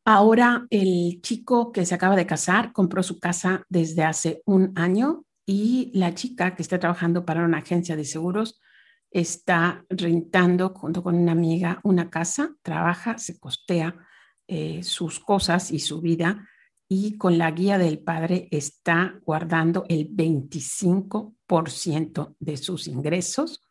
Ahora 0.04 0.66
el 0.70 1.20
chico 1.20 1.72
que 1.72 1.84
se 1.84 1.94
acaba 1.94 2.14
de 2.14 2.26
casar 2.26 2.72
compró 2.72 3.02
su 3.02 3.18
casa 3.18 3.64
desde 3.68 4.04
hace 4.04 4.42
un 4.46 4.72
año 4.76 5.24
y 5.44 5.90
la 5.94 6.14
chica 6.14 6.54
que 6.54 6.62
está 6.62 6.78
trabajando 6.78 7.24
para 7.24 7.44
una 7.44 7.58
agencia 7.58 7.96
de 7.96 8.04
seguros 8.04 8.60
está 9.10 9.84
rentando 9.88 10.70
junto 10.70 11.02
con 11.02 11.16
una 11.16 11.32
amiga 11.32 11.80
una 11.82 12.10
casa, 12.10 12.54
trabaja, 12.62 13.18
se 13.18 13.38
costea 13.40 13.96
eh, 14.46 14.82
sus 14.82 15.18
cosas 15.18 15.72
y 15.72 15.80
su 15.80 16.00
vida 16.00 16.48
y 16.88 17.16
con 17.16 17.36
la 17.36 17.50
guía 17.50 17.78
del 17.78 17.98
padre 17.98 18.46
está 18.52 19.18
guardando 19.24 19.84
el 19.88 20.08
25% 20.08 22.36
de 22.38 22.56
sus 22.56 22.86
ingresos, 22.86 23.66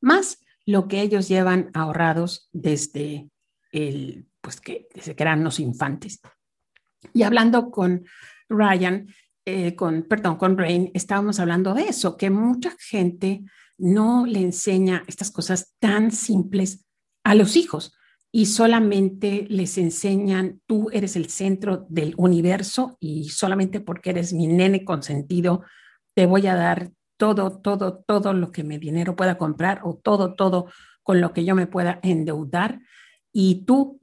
más 0.00 0.44
lo 0.68 0.86
que 0.86 1.00
ellos 1.00 1.28
llevan 1.28 1.70
ahorrados 1.72 2.50
desde 2.52 3.30
el, 3.72 4.26
pues 4.42 4.60
que 4.60 4.86
desde 4.94 5.16
que 5.16 5.22
eran 5.22 5.42
los 5.42 5.60
infantes. 5.60 6.20
Y 7.14 7.22
hablando 7.22 7.70
con 7.70 8.04
Ryan, 8.50 9.08
eh, 9.46 9.74
con, 9.74 10.02
perdón, 10.02 10.36
con 10.36 10.58
Rain, 10.58 10.90
estábamos 10.92 11.40
hablando 11.40 11.72
de 11.72 11.84
eso, 11.84 12.18
que 12.18 12.28
mucha 12.28 12.76
gente 12.78 13.44
no 13.78 14.26
le 14.26 14.40
enseña 14.40 15.04
estas 15.06 15.30
cosas 15.30 15.74
tan 15.78 16.10
simples 16.10 16.84
a 17.24 17.34
los 17.34 17.56
hijos 17.56 17.94
y 18.30 18.44
solamente 18.44 19.46
les 19.48 19.78
enseñan, 19.78 20.60
tú 20.66 20.90
eres 20.92 21.16
el 21.16 21.30
centro 21.30 21.86
del 21.88 22.12
universo 22.18 22.98
y 23.00 23.30
solamente 23.30 23.80
porque 23.80 24.10
eres 24.10 24.34
mi 24.34 24.46
nene 24.46 24.84
consentido, 24.84 25.62
te 26.14 26.26
voy 26.26 26.46
a 26.46 26.54
dar 26.54 26.90
todo, 27.18 27.60
todo, 27.60 27.98
todo 28.06 28.32
lo 28.32 28.50
que 28.50 28.64
mi 28.64 28.78
dinero 28.78 29.14
pueda 29.14 29.36
comprar 29.36 29.82
o 29.84 29.96
todo, 29.96 30.34
todo 30.34 30.70
con 31.02 31.20
lo 31.20 31.34
que 31.34 31.44
yo 31.44 31.54
me 31.54 31.66
pueda 31.66 32.00
endeudar 32.02 32.80
y 33.32 33.66
tú 33.66 34.00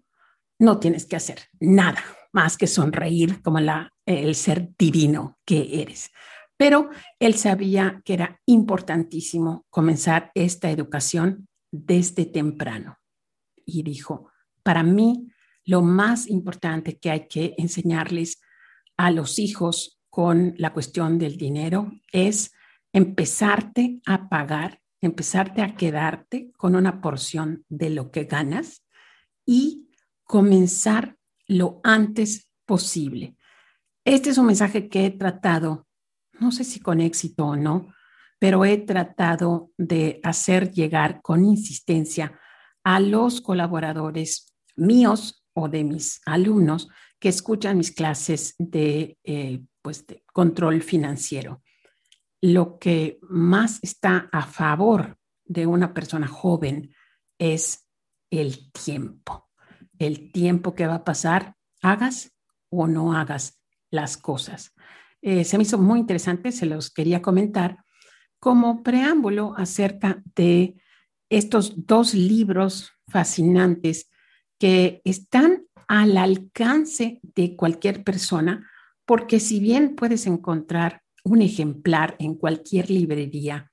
no 0.59 0.79
tienes 0.79 1.05
que 1.05 1.15
hacer 1.15 1.39
nada 1.59 2.03
más 2.31 2.57
que 2.57 2.67
sonreír 2.67 3.41
como 3.41 3.59
la, 3.59 3.91
el 4.05 4.35
ser 4.35 4.69
divino 4.77 5.39
que 5.45 5.81
eres. 5.81 6.11
Pero 6.57 6.89
él 7.19 7.33
sabía 7.35 8.01
que 8.05 8.13
era 8.13 8.39
importantísimo 8.45 9.65
comenzar 9.69 10.31
esta 10.35 10.69
educación 10.69 11.47
desde 11.71 12.25
temprano 12.25 12.97
y 13.65 13.83
dijo, 13.83 14.31
para 14.63 14.83
mí 14.83 15.29
lo 15.65 15.81
más 15.81 16.27
importante 16.27 16.97
que 16.97 17.11
hay 17.11 17.27
que 17.27 17.55
enseñarles 17.57 18.41
a 18.97 19.11
los 19.11 19.39
hijos 19.39 19.99
con 20.09 20.53
la 20.57 20.71
cuestión 20.71 21.17
del 21.17 21.37
dinero 21.37 21.91
es 22.11 22.53
empezarte 22.95 23.99
a 24.05 24.29
pagar, 24.29 24.79
empezarte 25.01 25.61
a 25.61 25.75
quedarte 25.75 26.53
con 26.57 26.77
una 26.77 27.01
porción 27.01 27.65
de 27.67 27.89
lo 27.89 28.09
que 28.09 28.23
ganas 28.23 28.85
y 29.45 29.89
comenzar 30.23 31.17
lo 31.45 31.81
antes 31.83 32.49
posible. 32.65 33.35
Este 34.05 34.29
es 34.29 34.37
un 34.37 34.45
mensaje 34.45 34.87
que 34.87 35.05
he 35.05 35.11
tratado, 35.11 35.85
no 36.39 36.53
sé 36.53 36.63
si 36.63 36.79
con 36.79 37.01
éxito 37.01 37.45
o 37.47 37.57
no, 37.57 37.93
pero 38.39 38.63
he 38.63 38.77
tratado 38.77 39.71
de 39.77 40.21
hacer 40.23 40.71
llegar 40.71 41.21
con 41.21 41.43
insistencia 41.43 42.39
a 42.85 43.01
los 43.01 43.41
colaboradores 43.41 44.55
míos 44.77 45.45
o 45.53 45.67
de 45.67 45.83
mis 45.83 46.21
alumnos 46.25 46.87
que 47.19 47.27
escuchan 47.27 47.77
mis 47.77 47.91
clases 47.91 48.55
de, 48.57 49.17
eh, 49.25 49.65
pues 49.81 50.07
de 50.07 50.23
control 50.31 50.81
financiero. 50.81 51.61
Lo 52.45 52.77
que 52.77 53.17
más 53.23 53.79
está 53.81 54.29
a 54.31 54.45
favor 54.45 55.17
de 55.45 55.65
una 55.65 55.95
persona 55.95 56.27
joven 56.27 56.93
es 57.39 57.89
el 58.29 58.71
tiempo. 58.71 59.49
El 59.97 60.31
tiempo 60.31 60.75
que 60.75 60.85
va 60.85 60.93
a 60.93 61.03
pasar, 61.03 61.55
hagas 61.81 62.35
o 62.69 62.85
no 62.85 63.13
hagas 63.13 63.59
las 63.89 64.15
cosas. 64.15 64.75
Eh, 65.23 65.43
se 65.43 65.57
me 65.57 65.63
hizo 65.63 65.79
muy 65.79 65.97
interesante, 65.97 66.51
se 66.51 66.67
los 66.67 66.91
quería 66.91 67.19
comentar 67.19 67.83
como 68.39 68.83
preámbulo 68.83 69.55
acerca 69.57 70.21
de 70.35 70.75
estos 71.29 71.87
dos 71.87 72.13
libros 72.13 72.91
fascinantes 73.07 74.11
que 74.59 75.01
están 75.03 75.65
al 75.87 76.15
alcance 76.15 77.21
de 77.23 77.55
cualquier 77.55 78.03
persona, 78.03 78.69
porque 79.03 79.39
si 79.39 79.59
bien 79.59 79.95
puedes 79.95 80.27
encontrar 80.27 81.01
un 81.25 81.41
ejemplar 81.41 82.15
en 82.19 82.35
cualquier 82.35 82.89
librería 82.89 83.71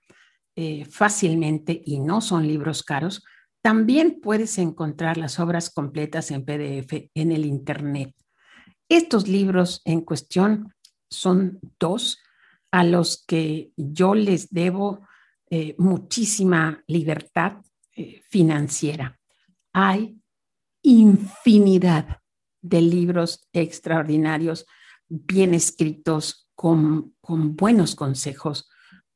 eh, 0.56 0.84
fácilmente 0.86 1.80
y 1.84 2.00
no 2.00 2.20
son 2.20 2.46
libros 2.46 2.82
caros, 2.82 3.22
también 3.62 4.20
puedes 4.20 4.58
encontrar 4.58 5.16
las 5.18 5.38
obras 5.38 5.70
completas 5.70 6.30
en 6.30 6.44
PDF 6.44 7.10
en 7.14 7.30
el 7.30 7.44
Internet. 7.44 8.14
Estos 8.88 9.28
libros 9.28 9.80
en 9.84 10.00
cuestión 10.00 10.74
son 11.08 11.60
dos 11.78 12.18
a 12.72 12.84
los 12.84 13.24
que 13.26 13.70
yo 13.76 14.14
les 14.14 14.48
debo 14.50 15.06
eh, 15.50 15.74
muchísima 15.78 16.82
libertad 16.86 17.58
eh, 17.94 18.22
financiera. 18.28 19.20
Hay 19.72 20.18
infinidad 20.82 22.18
de 22.62 22.80
libros 22.80 23.46
extraordinarios, 23.52 24.66
bien 25.08 25.52
escritos, 25.52 26.41
con, 26.54 27.14
buenos 27.22 27.94
consejos, 27.94 28.68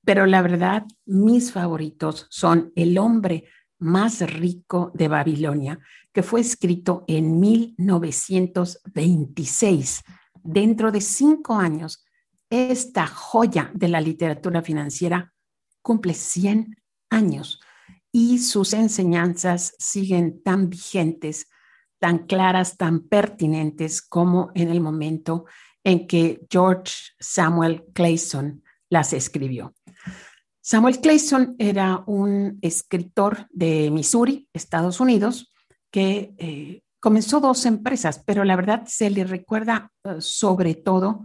pero 0.05 0.27
la 0.27 0.43
verdad, 0.43 0.85
mis 1.05 1.53
favoritos 1.53 2.27
son 2.31 2.73
El 2.77 2.99
hombre 2.99 3.45
más 3.79 4.21
rico 4.21 4.93
de 4.95 5.09
Babilonia, 5.09 5.81
que 6.13 6.23
fue 6.23 6.41
escrito 6.41 7.05
en 7.09 7.41
1926. 7.41 10.05
Dentro 10.43 10.93
de 10.93 11.01
cinco 11.01 11.57
años, 11.57 12.05
esta 12.49 13.07
joya 13.07 13.71
de 13.75 13.89
la 13.89 14.01
literatura 14.01 14.63
financiera 14.63 15.33
cumple 15.83 16.15
100 16.15 16.77
años 17.11 17.61
y 18.13 18.39
sus 18.39 18.73
enseñanzas 18.73 19.75
siguen 19.79 20.43
tan 20.43 20.71
vigentes, 20.71 21.49
tan 21.99 22.27
claras, 22.27 22.77
tan 22.77 23.01
pertinentes 23.01 24.01
como 24.01 24.51
en 24.55 24.71
el 24.71 24.81
momento 24.81 25.45
en 25.87 26.09
que 26.09 26.41
George 26.51 26.93
Samuel 27.21 27.85
Clayson 27.95 28.65
las 28.91 29.13
escribió. 29.13 29.73
Samuel 30.61 31.01
Clayson 31.01 31.55
era 31.61 32.03
un 32.09 32.59
escritor 32.61 33.47
de 33.51 33.89
Missouri, 33.93 34.49
Estados 34.53 34.99
Unidos, 34.99 35.55
que 35.93 36.35
eh, 36.39 36.83
comenzó 36.99 37.39
dos 37.39 37.65
empresas, 37.67 38.21
pero 38.27 38.43
la 38.43 38.57
verdad 38.57 38.83
se 38.87 39.11
le 39.11 39.23
recuerda 39.23 39.93
eh, 40.03 40.17
sobre 40.19 40.75
todo 40.75 41.25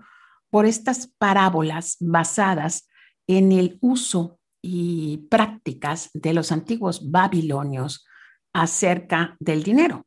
por 0.52 0.67
estas 0.67 1.08
parábolas 1.08 1.97
basadas 2.00 2.88
en 3.26 3.52
el 3.52 3.80
uso 3.82 4.38
y 4.62 5.26
prácticas 5.32 6.12
de 6.13 6.36
los 6.36 6.52
antiguos 6.52 7.10
babilonios 7.10 8.06
acerca 8.54 9.36
del 9.39 9.63
dinero. 9.63 10.06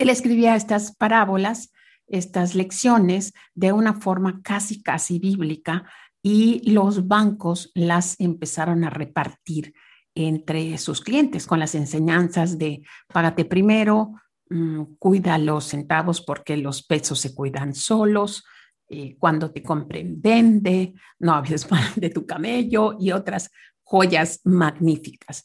Él 0.00 0.10
escribía 0.10 0.56
estas 0.56 0.96
parábolas, 0.96 1.70
estas 2.06 2.54
lecciones 2.54 3.32
de 3.54 3.72
una 3.72 3.94
forma 3.94 4.40
casi, 4.42 4.82
casi 4.82 5.18
bíblica 5.18 5.84
y 6.22 6.70
los 6.70 7.08
bancos 7.08 7.70
las 7.74 8.18
empezaron 8.20 8.84
a 8.84 8.90
repartir 8.90 9.74
entre 10.14 10.76
sus 10.78 11.00
clientes 11.00 11.46
con 11.46 11.58
las 11.58 11.74
enseñanzas 11.74 12.58
de 12.58 12.82
págate 13.12 13.44
primero, 13.44 14.12
mm, 14.50 14.96
cuida 14.98 15.38
los 15.38 15.64
centavos 15.64 16.20
porque 16.20 16.56
los 16.56 16.82
pesos 16.82 17.18
se 17.18 17.34
cuidan 17.34 17.74
solos, 17.74 18.44
eh, 18.88 19.16
cuando 19.18 19.50
te 19.50 19.62
compren, 19.62 20.20
vende, 20.20 20.92
no 21.18 21.32
hables 21.32 21.66
mal 21.70 21.84
de 21.96 22.10
tu 22.10 22.26
camello 22.26 22.96
y 23.00 23.12
otras 23.12 23.50
joyas 23.82 24.40
magníficas. 24.44 25.44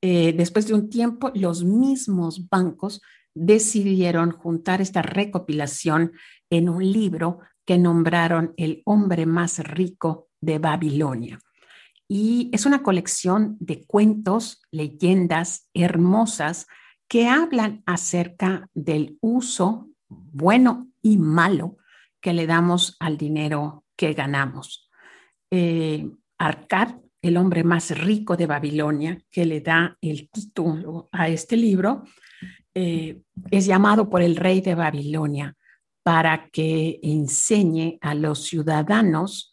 Eh, 0.00 0.32
después 0.36 0.66
de 0.66 0.74
un 0.74 0.88
tiempo, 0.88 1.30
los 1.34 1.64
mismos 1.64 2.48
bancos 2.48 3.02
decidieron 3.36 4.32
juntar 4.32 4.80
esta 4.80 5.02
recopilación 5.02 6.12
en 6.50 6.68
un 6.68 6.90
libro 6.90 7.40
que 7.64 7.78
nombraron 7.78 8.54
El 8.56 8.82
hombre 8.86 9.26
más 9.26 9.58
rico 9.58 10.28
de 10.40 10.58
Babilonia. 10.58 11.38
Y 12.08 12.50
es 12.52 12.66
una 12.66 12.82
colección 12.82 13.56
de 13.60 13.84
cuentos, 13.84 14.62
leyendas 14.70 15.68
hermosas 15.74 16.66
que 17.08 17.28
hablan 17.28 17.82
acerca 17.84 18.68
del 18.74 19.18
uso 19.20 19.88
bueno 20.08 20.88
y 21.02 21.18
malo 21.18 21.76
que 22.20 22.32
le 22.32 22.46
damos 22.46 22.96
al 23.00 23.16
dinero 23.16 23.84
que 23.96 24.14
ganamos. 24.14 24.88
Eh, 25.50 26.08
el 27.22 27.36
hombre 27.36 27.64
más 27.64 27.96
rico 27.98 28.36
de 28.36 28.46
Babilonia, 28.46 29.20
que 29.30 29.44
le 29.44 29.60
da 29.60 29.98
el 30.00 30.30
título 30.30 31.08
a 31.10 31.28
este 31.28 31.56
libro, 31.56 32.04
eh, 32.78 33.22
es 33.50 33.64
llamado 33.64 34.10
por 34.10 34.20
el 34.20 34.36
rey 34.36 34.60
de 34.60 34.74
Babilonia 34.74 35.56
para 36.02 36.50
que 36.50 37.00
enseñe 37.02 37.96
a 38.02 38.14
los 38.14 38.44
ciudadanos 38.44 39.50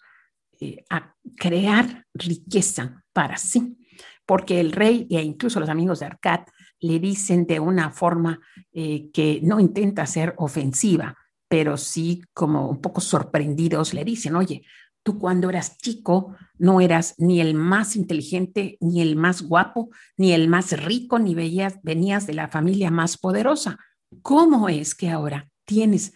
eh, 0.59 0.83
a 0.89 1.15
crear 1.38 2.05
riqueza 2.13 3.01
para 3.13 3.38
sí, 3.38 3.77
porque 4.25 4.59
el 4.59 4.73
rey 4.73 5.07
e 5.09 5.21
incluso 5.21 5.62
los 5.62 5.69
amigos 5.69 6.01
de 6.01 6.07
Arcad 6.07 6.41
le 6.81 6.99
dicen 6.99 7.47
de 7.47 7.62
una 7.62 7.91
forma 7.91 8.41
eh, 8.73 9.09
que 9.13 9.39
no 9.41 9.62
intenta 9.62 10.05
ser 10.05 10.33
ofensiva, 10.38 11.17
pero 11.47 11.77
sí 11.77 12.21
como 12.33 12.67
un 12.67 12.81
poco 12.81 12.99
sorprendidos 12.99 13.93
le 13.93 14.03
dicen, 14.03 14.36
oye, 14.36 14.65
tú 15.04 15.20
cuando 15.20 15.50
eras 15.50 15.78
chico 15.78 16.36
no 16.58 16.82
eras 16.82 17.16
ni 17.18 17.42
el 17.42 17.54
más 17.54 17.96
inteligente, 17.96 18.78
ni 18.80 19.02
el 19.02 19.16
más 19.16 19.42
guapo, 19.42 19.89
ni 20.18 20.32
el 20.32 20.48
más 20.48 20.72
rico, 20.82 21.20
ni 21.20 21.36
veías, 21.36 21.80
venías 21.84 22.26
de 22.26 22.34
la 22.34 22.48
familia 22.48 22.89
más 22.89 23.18
poderosa. 23.18 23.78
¿Cómo 24.22 24.70
es 24.70 24.96
que 24.96 25.10
ahora 25.10 25.50
tienes 25.66 26.13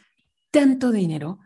tanto 0.51 0.91
dinero 0.91 1.39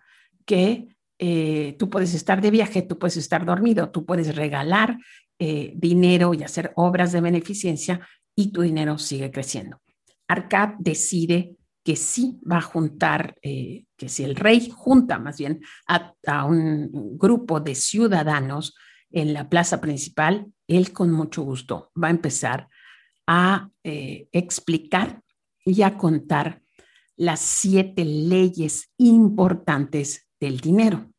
que 0.46 0.96
eh, 1.18 1.76
tú 1.78 1.90
puedes 1.90 2.14
estar 2.14 2.42
de 2.42 2.52
viaje, 2.52 2.82
tú 2.82 2.98
puedes 2.98 3.18
estar 3.18 3.46
dormido, 3.46 3.90
tú 3.90 4.06
puedes 4.06 4.36
regalar 4.36 4.98
eh, 5.40 5.74
dinero 5.76 6.34
y 6.34 6.44
hacer 6.44 6.72
obras 6.76 7.12
de 7.12 7.22
beneficencia 7.22 8.08
y 8.36 8.52
tu 8.52 8.62
dinero 8.62 8.98
sigue 8.98 9.32
creciendo. 9.32 9.82
Arcad 10.28 10.76
decide 10.80 11.56
que 11.84 11.96
sí 11.96 12.40
va 12.50 12.58
a 12.58 12.62
juntar, 12.62 13.36
eh, 13.42 13.86
que 13.98 14.10
si 14.10 14.24
el 14.24 14.36
rey 14.36 14.70
junta 14.70 15.20
más 15.20 15.38
bien 15.38 15.62
a, 15.88 16.14
a, 16.28 16.46
un 16.46 17.18
grupo 17.18 17.60
de 17.60 17.76
ciudadanos 17.76 18.76
en 19.12 19.34
la 19.34 19.50
plaza 19.50 19.82
principal, 19.82 20.48
él 20.68 20.94
con 20.94 21.12
mucho 21.12 21.42
gusto 21.44 21.92
va 22.02 22.08
a 22.08 22.12
empezar 22.12 22.68
a 23.28 23.70
explicar 23.84 25.22
y 25.64 25.84
a 25.84 25.98
contar 25.98 26.62
las 27.16 27.40
siete 27.40 28.04
leyes 28.04 28.92
importantes 28.98 30.28
del 30.40 30.60
dinero. 30.60 31.12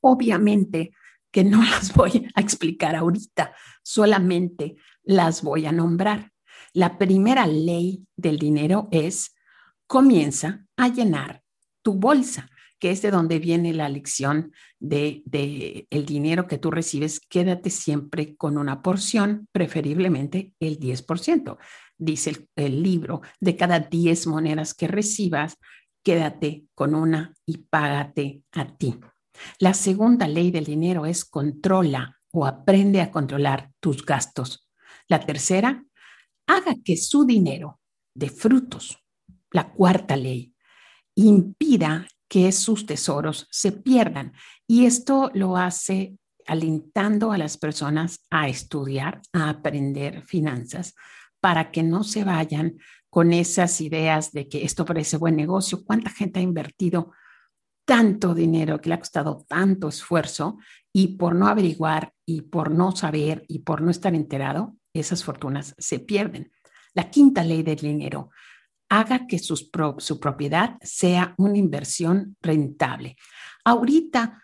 Obviamente 0.00 0.92
que 1.30 1.44
no 1.44 1.62
las 1.70 1.92
voy 1.94 2.28
a 2.34 2.40
explicar 2.40 2.96
ahorita, 2.96 3.54
solamente 3.82 4.76
las 5.02 5.42
voy 5.42 5.66
a 5.66 5.72
nombrar. 5.72 6.32
La 6.72 6.98
primera 6.98 7.46
ley 7.46 8.06
del 8.16 8.38
dinero 8.38 8.88
es 8.90 9.34
comienza 9.88 10.64
a 10.76 10.86
llenar 10.86 11.42
tu 11.82 11.94
bolsa, 11.94 12.48
que 12.78 12.92
es 12.92 13.02
de 13.02 13.10
donde 13.10 13.40
viene 13.40 13.72
la 13.72 13.88
lección 13.88 14.52
de, 14.78 15.24
el 15.90 16.06
dinero 16.06 16.46
que 16.46 16.58
tú 16.58 16.70
recibes, 16.70 17.18
quédate 17.18 17.70
siempre 17.70 18.36
con 18.36 18.56
una 18.56 18.82
porción, 18.82 19.48
preferiblemente 19.50 20.52
el 20.60 20.78
10% 20.78 21.58
dice 21.98 22.48
el, 22.56 22.82
libro, 22.82 23.20
de 23.40 23.56
cada 23.56 23.80
10 23.80 24.28
monedas 24.28 24.72
que 24.72 24.88
recibas, 24.88 25.58
quédate 26.02 26.64
con 26.74 26.94
una 26.94 27.34
y 27.44 27.58
págate 27.58 28.42
a 28.52 28.76
ti. 28.76 28.98
La 29.58 29.74
segunda 29.74 30.26
ley 30.26 30.50
del 30.50 30.64
dinero 30.64 31.06
es 31.06 31.24
controla 31.24 32.18
o 32.32 32.46
aprende 32.46 33.00
a 33.00 33.10
controlar 33.10 33.70
tus 33.80 34.04
gastos. 34.04 34.68
La 35.08 35.20
tercera, 35.20 35.84
haga 36.46 36.74
que 36.82 36.96
su 36.96 37.24
dinero 37.24 37.80
de 38.14 38.30
frutos 38.30 38.98
la 39.50 39.72
cuarta 39.72 40.16
ley, 40.16 40.54
impida 41.14 42.06
que 42.28 42.52
sus 42.52 42.86
tesoros 42.86 43.48
se 43.50 43.72
pierdan. 43.72 44.32
Y 44.66 44.86
esto 44.86 45.30
lo 45.34 45.56
hace 45.56 46.18
alentando 46.46 47.32
a 47.32 47.38
las 47.38 47.56
personas 47.56 48.24
a 48.30 48.48
estudiar, 48.48 49.20
a 49.32 49.50
aprender 49.50 50.22
finanzas, 50.22 50.94
para 51.40 51.70
que 51.70 51.82
no 51.82 52.04
se 52.04 52.24
vayan 52.24 52.78
con 53.10 53.32
esas 53.32 53.80
ideas 53.80 54.32
de 54.32 54.48
que 54.48 54.64
esto 54.64 54.84
parece 54.84 55.16
buen 55.16 55.36
negocio. 55.36 55.84
¿Cuánta 55.84 56.10
gente 56.10 56.40
ha 56.40 56.42
invertido 56.42 57.12
tanto 57.84 58.34
dinero, 58.34 58.80
que 58.80 58.90
le 58.90 58.96
ha 58.96 58.98
costado 58.98 59.46
tanto 59.48 59.88
esfuerzo 59.88 60.58
y 60.92 61.16
por 61.16 61.34
no 61.34 61.48
averiguar 61.48 62.12
y 62.26 62.42
por 62.42 62.70
no 62.70 62.94
saber 62.94 63.44
y 63.48 63.60
por 63.60 63.80
no 63.80 63.90
estar 63.90 64.14
enterado, 64.14 64.76
esas 64.92 65.24
fortunas 65.24 65.74
se 65.78 65.98
pierden? 66.00 66.52
La 66.92 67.10
quinta 67.10 67.44
ley 67.44 67.62
del 67.62 67.78
dinero, 67.78 68.30
haga 68.88 69.26
que 69.26 69.38
su 69.38 69.70
propiedad 70.20 70.76
sea 70.82 71.34
una 71.36 71.58
inversión 71.58 72.36
rentable. 72.40 73.16
Ahorita 73.64 74.42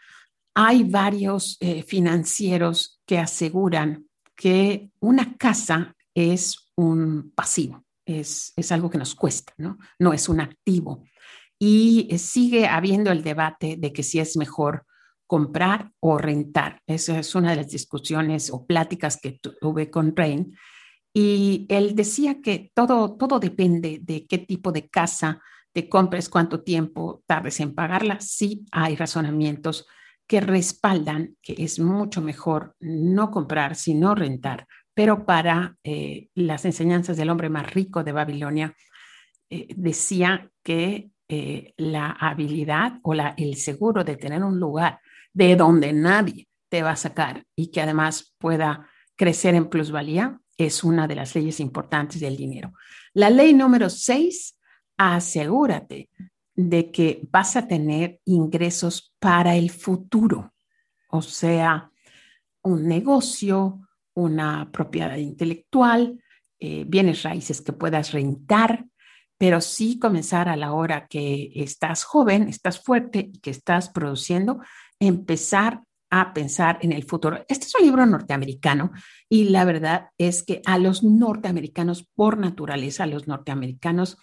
hay 0.55 0.85
varios 0.85 1.57
eh, 1.61 1.83
financieros 1.83 3.01
que 3.07 3.19
aseguran 3.19 4.07
que 4.37 4.91
una 5.01 5.37
casa 5.37 5.97
es 6.15 6.71
un 6.77 7.33
pasivo, 7.35 7.85
es, 8.07 8.53
es 8.57 8.73
algo 8.73 8.91
que 8.91 8.99
nos 8.99 9.15
cuesta, 9.15 9.53
¿no? 9.57 9.79
No 9.99 10.13
es 10.13 10.29
un 10.29 10.41
activo. 10.41 11.05
Y 11.59 12.09
eh, 12.11 12.19
sigue 12.19 12.67
habiendo 12.67 13.11
el 13.11 13.23
debate 13.23 13.77
de 13.79 13.93
que 13.93 14.03
si 14.03 14.21
es 14.21 14.37
mejor 14.37 14.87
comprar 15.27 15.91
o 16.01 16.19
rentar. 16.19 16.83
Esa 16.87 17.19
es 17.19 17.35
una 17.35 17.51
de 17.51 17.57
las 17.57 17.69
discusiones 17.69 18.51
o 18.51 18.67
pláticas 18.67 19.19
que 19.21 19.41
tuve 19.61 19.91
con 19.91 20.15
Rain. 20.15 20.57
Y 21.16 21.66
él 21.68 21.94
decía 21.94 22.40
que 22.42 22.72
todo, 22.74 23.16
todo 23.16 23.38
depende 23.38 24.00
de 24.03 24.27
qué 24.27 24.38
tipo 24.38 24.72
de 24.72 24.88
casa 24.88 25.40
te 25.72 25.88
compres, 25.88 26.29
cuánto 26.29 26.62
tiempo 26.62 27.22
tardes 27.27 27.61
en 27.61 27.74
pagarla. 27.74 28.20
Sí 28.20 28.66
hay 28.72 28.96
razonamientos 28.96 29.87
que 30.27 30.40
respaldan 30.40 31.37
que 31.40 31.55
es 31.59 31.79
mucho 31.79 32.20
mejor 32.20 32.74
no 32.81 33.31
comprar, 33.31 33.77
sino 33.77 34.14
rentar. 34.16 34.66
Pero 34.92 35.24
para 35.24 35.77
eh, 35.85 36.29
las 36.35 36.64
enseñanzas 36.64 37.16
del 37.16 37.31
hombre 37.31 37.48
más 37.48 37.72
rico 37.72 38.03
de 38.03 38.12
Babilonia, 38.12 38.74
eh, 39.50 39.68
decía 39.77 40.50
que 40.64 41.11
eh, 41.29 41.74
la 41.77 42.11
habilidad 42.11 42.98
o 43.03 43.14
la, 43.14 43.35
el 43.37 43.57
seguro 43.57 44.03
de 44.03 44.16
tener 44.16 44.42
un 44.42 44.59
lugar 44.59 45.00
de 45.33 45.55
donde 45.57 45.92
nadie 45.92 46.48
te 46.68 46.83
va 46.83 46.92
a 46.92 46.96
sacar 46.96 47.44
y 47.57 47.70
que 47.70 47.81
además 47.83 48.35
pueda 48.38 48.88
crecer 49.16 49.55
en 49.55 49.68
plusvalía 49.68 50.40
es 50.57 50.85
una 50.85 51.07
de 51.07 51.17
las 51.17 51.35
leyes 51.35 51.61
importantes 51.61 52.21
del 52.21 52.37
dinero. 52.37 52.73
La 53.12 53.31
ley 53.31 53.53
número 53.53 53.90
seis, 53.90 54.59
asegúrate 54.97 56.09
de 56.55 56.90
que 56.90 57.21
vas 57.31 57.57
a 57.57 57.67
tener 57.67 58.21
ingresos 58.25 59.12
para 59.19 59.57
el 59.57 59.71
futuro, 59.71 60.53
o 61.09 61.23
sea, 61.23 61.90
un 62.62 62.87
negocio, 62.87 63.81
una 64.14 64.71
propiedad 64.71 65.17
intelectual, 65.17 66.23
eh, 66.61 66.85
bienes 66.87 67.23
raíces 67.25 67.61
que 67.61 67.73
puedas 67.73 68.12
rentar, 68.12 68.87
pero 69.37 69.61
sí 69.61 69.99
comenzar 69.99 70.49
a 70.49 70.57
la 70.57 70.73
hora 70.73 71.07
que 71.09 71.51
estás 71.57 72.05
joven, 72.05 72.49
estás 72.49 72.81
fuerte 72.81 73.31
y 73.33 73.40
que 73.40 73.51
estás 73.51 73.90
produciendo, 73.90 74.61
empezar 75.01 75.83
a 76.20 76.33
pensar 76.33 76.79
en 76.81 76.92
el 76.92 77.03
futuro. 77.03 77.44
Este 77.48 77.66
es 77.66 77.74
un 77.74 77.85
libro 77.85 78.07
norteamericano 78.07 78.92
y 79.29 79.48
la 79.48 79.64
verdad 79.64 80.11
es 80.16 80.44
que 80.44 80.62
a 80.64 80.79
los 80.79 81.03
norteamericanos, 81.03 82.09
por 82.14 82.38
naturaleza, 82.38 83.03
a 83.03 83.09
los 83.09 83.27
norteamericanos, 83.27 84.16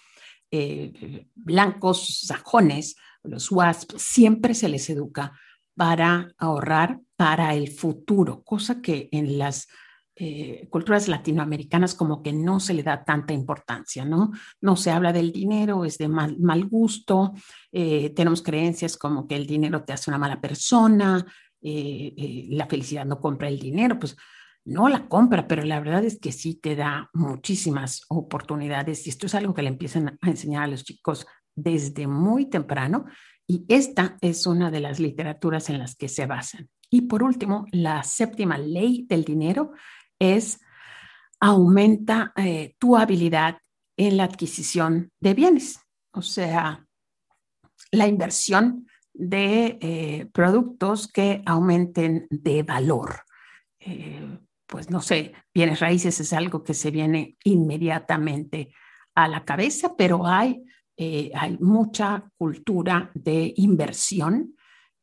eh, 0.51 1.27
blancos 1.36 2.21
sajones, 2.21 2.95
los 3.23 3.51
WASP, 3.51 3.97
siempre 3.97 4.54
se 4.54 4.69
les 4.69 4.89
educa 4.89 5.34
para 5.75 6.32
ahorrar 6.38 7.01
para 7.17 7.56
el 7.56 7.69
futuro, 7.69 8.41
cosa 8.43 8.82
que 8.82 9.10
en 9.12 9.38
las 9.38 9.67
eh, 10.15 10.67
culturas 10.69 11.10
latinoamericanas 11.10 11.93
como 11.93 12.23
que 12.23 12.32
no 12.32 12.62
se 12.62 12.73
le 12.73 12.84
da 12.84 13.04
tanta 13.04 13.34
importancia, 13.34 14.06
¿no? 14.06 14.32
No 14.62 14.77
se 14.77 14.91
habla 14.91 15.12
del 15.12 15.32
dinero, 15.34 15.84
es 15.84 15.97
de 15.97 16.08
mal, 16.08 16.38
mal 16.39 16.65
gusto, 16.67 17.34
eh, 17.71 18.12
tenemos 18.12 18.41
creencias 18.41 18.97
como 18.97 19.27
que 19.27 19.36
el 19.36 19.45
dinero 19.45 19.84
te 19.84 19.93
hace 19.93 20.10
una 20.10 20.17
mala 20.17 20.39
persona, 20.39 21.25
la 21.62 22.65
felicidad 22.67 23.06
no 23.06 23.19
compra 23.19 23.47
el 23.47 23.60
dinero, 23.60 24.00
pues 24.00 24.15
no 24.65 24.89
la 24.89 25.08
compra, 25.08 25.47
pero 25.47 25.63
la 25.63 25.80
verdad 25.80 26.04
es 26.04 26.19
que 26.19 26.32
sí 26.32 26.56
te 26.56 26.76
da 26.76 27.10
muchísimas 27.13 28.04
oportunidades 28.10 29.06
y 29.06 29.10
esto 29.10 29.26
es 29.26 29.36
algo 29.36 29.54
que 29.54 29.63
le 29.63 29.69
empiezan 29.69 30.19
a 30.21 30.30
enseñar 30.30 30.63
a 30.63 30.67
los 30.67 30.84
chicos 30.84 31.26
desde 31.56 32.08
muy 32.08 32.50
temprano 32.50 33.06
y 33.47 33.65
esta 33.67 34.17
es 34.21 34.45
una 34.45 34.71
de 34.71 34.80
las 34.80 35.00
literaturas 35.00 35.69
en 35.69 35.80
las 35.80 35.95
que 35.95 36.08
se 36.08 36.26
basan. 36.26 36.69
Y 36.89 37.02
por 37.02 37.24
último, 37.24 37.65
la 37.71 38.04
séptima 38.04 38.58
ley 38.58 39.06
del 39.10 39.24
dinero 39.24 39.71
es 40.19 40.60
aumenta 41.39 42.32
eh, 42.36 42.76
tu 42.78 42.95
habilidad 42.95 43.58
en 43.97 44.17
la 44.17 44.26
adquisición 44.26 45.12
de 45.19 45.34
bienes, 45.34 45.80
o 46.12 46.21
sea, 46.21 46.86
la 47.91 48.08
inversión 48.08 48.88
de 49.13 49.78
eh, 49.82 50.28
productos 50.32 51.08
que 51.08 51.41
aumenten 51.45 52.28
de 52.30 52.63
valor. 52.63 53.24
Eh, 53.80 54.39
pues 54.65 54.89
no 54.89 55.02
sé, 55.02 55.34
bienes 55.54 55.80
raíces 55.80 56.19
es 56.19 56.34
algo 56.34 56.63
que 56.63 56.74
se 56.74 56.91
viene 56.91 57.38
inmediatamente 57.43 58.74
a 59.15 59.28
la 59.28 59.43
cabeza, 59.43 59.95
pero 59.97 60.26
hay, 60.26 60.63
eh, 60.95 61.32
hay 61.36 61.58
mucha 61.60 62.30
cultura 62.38 63.12
de 63.13 63.54
inversión 63.58 64.56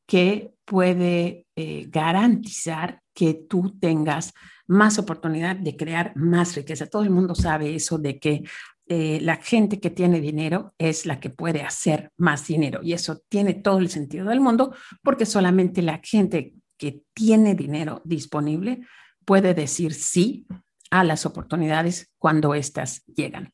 que 0.06 0.54
puede 0.64 1.46
garantizar 1.90 3.02
que 3.12 3.34
tú 3.34 3.78
tengas 3.78 4.32
más 4.66 4.98
oportunidad 4.98 5.56
de 5.56 5.76
crear 5.76 6.14
más 6.16 6.54
riqueza. 6.54 6.86
Todo 6.86 7.02
el 7.02 7.10
mundo 7.10 7.34
sabe 7.34 7.74
eso 7.74 7.98
de 7.98 8.18
que 8.18 8.42
eh, 8.90 9.20
la 9.20 9.36
gente 9.36 9.80
que 9.80 9.90
tiene 9.90 10.20
dinero 10.20 10.74
es 10.78 11.04
la 11.04 11.20
que 11.20 11.28
puede 11.28 11.62
hacer 11.62 12.10
más 12.16 12.46
dinero 12.46 12.80
y 12.82 12.94
eso 12.94 13.20
tiene 13.28 13.54
todo 13.54 13.78
el 13.78 13.90
sentido 13.90 14.26
del 14.26 14.40
mundo 14.40 14.74
porque 15.02 15.26
solamente 15.26 15.82
la 15.82 16.00
gente 16.02 16.54
que 16.78 17.02
tiene 17.12 17.54
dinero 17.54 18.00
disponible 18.04 18.80
puede 19.26 19.52
decir 19.52 19.92
sí 19.92 20.46
a 20.90 21.04
las 21.04 21.26
oportunidades 21.26 22.10
cuando 22.18 22.54
éstas 22.54 23.04
llegan. 23.04 23.52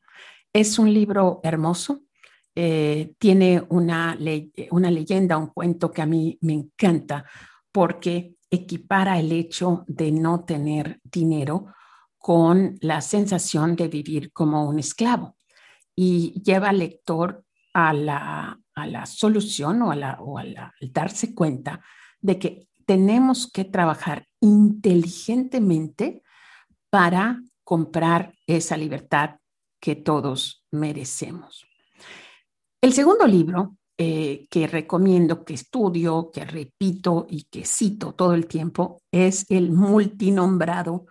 Es 0.53 0.79
un 0.79 0.93
libro 0.93 1.41
hermoso, 1.43 2.03
eh, 2.55 3.13
tiene 3.17 3.61
una, 3.67 4.17
una 4.71 4.89
leyenda, 4.89 5.37
un 5.37 5.47
cuento 5.47 5.91
que 5.91 6.01
a 6.01 6.05
mí 6.05 6.37
me 6.39 6.53
encanta 6.53 7.25
porque 7.73 8.35
equipara 8.49 9.19
el 9.19 9.33
hecho 9.33 9.83
de 9.87 10.13
no 10.13 10.45
tener 10.45 11.01
dinero 11.03 11.73
con 12.25 12.79
la 12.81 13.01
sensación 13.01 13.75
de 13.75 13.87
vivir 13.87 14.33
como 14.33 14.67
un 14.67 14.79
esclavo 14.79 15.37
y 15.95 16.41
lleva 16.41 16.69
al 16.69 16.79
lector 16.79 17.45
a 17.71 17.93
la, 17.93 18.59
a 18.73 18.87
la 18.87 19.05
solución 19.05 19.83
o, 19.83 19.91
a 19.91 19.95
la, 19.95 20.17
o 20.19 20.39
al 20.39 20.57
darse 20.91 21.35
cuenta 21.35 21.85
de 22.19 22.39
que 22.39 22.67
tenemos 22.83 23.51
que 23.51 23.63
trabajar 23.63 24.27
inteligentemente 24.39 26.23
para 26.89 27.43
comprar 27.63 28.33
esa 28.47 28.75
libertad 28.75 29.35
que 29.79 29.95
todos 29.95 30.65
merecemos. 30.71 31.67
El 32.81 32.91
segundo 32.93 33.27
libro 33.27 33.77
eh, 33.99 34.47
que 34.49 34.65
recomiendo, 34.65 35.45
que 35.45 35.53
estudio, 35.53 36.31
que 36.33 36.43
repito 36.43 37.27
y 37.29 37.43
que 37.43 37.65
cito 37.65 38.13
todo 38.13 38.33
el 38.33 38.47
tiempo 38.47 39.03
es 39.11 39.45
el 39.47 39.71
multinombrado 39.71 41.05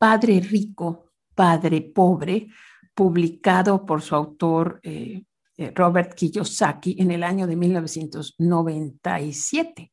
Padre 0.00 0.40
Rico, 0.40 1.12
Padre 1.34 1.82
Pobre, 1.82 2.48
publicado 2.94 3.84
por 3.84 4.00
su 4.00 4.14
autor 4.14 4.80
eh, 4.82 5.24
eh, 5.58 5.72
Robert 5.74 6.14
Kiyosaki 6.14 6.96
en 6.98 7.10
el 7.10 7.22
año 7.22 7.46
de 7.46 7.54
1997. 7.54 9.92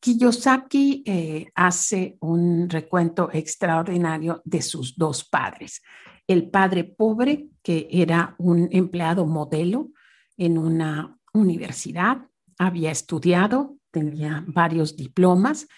Kiyosaki 0.00 1.04
eh, 1.06 1.46
hace 1.54 2.16
un 2.18 2.68
recuento 2.68 3.30
extraordinario 3.32 4.42
de 4.44 4.60
sus 4.60 4.96
dos 4.96 5.24
padres. 5.24 5.82
El 6.26 6.50
padre 6.50 6.82
pobre, 6.82 7.46
que 7.62 7.86
era 7.92 8.34
un 8.38 8.68
empleado 8.72 9.24
modelo 9.24 9.90
en 10.36 10.58
una 10.58 11.16
universidad, 11.32 12.26
había 12.58 12.90
estudiado, 12.90 13.76
tenía 13.92 14.42
varios 14.48 14.96
diplomas 14.96 15.68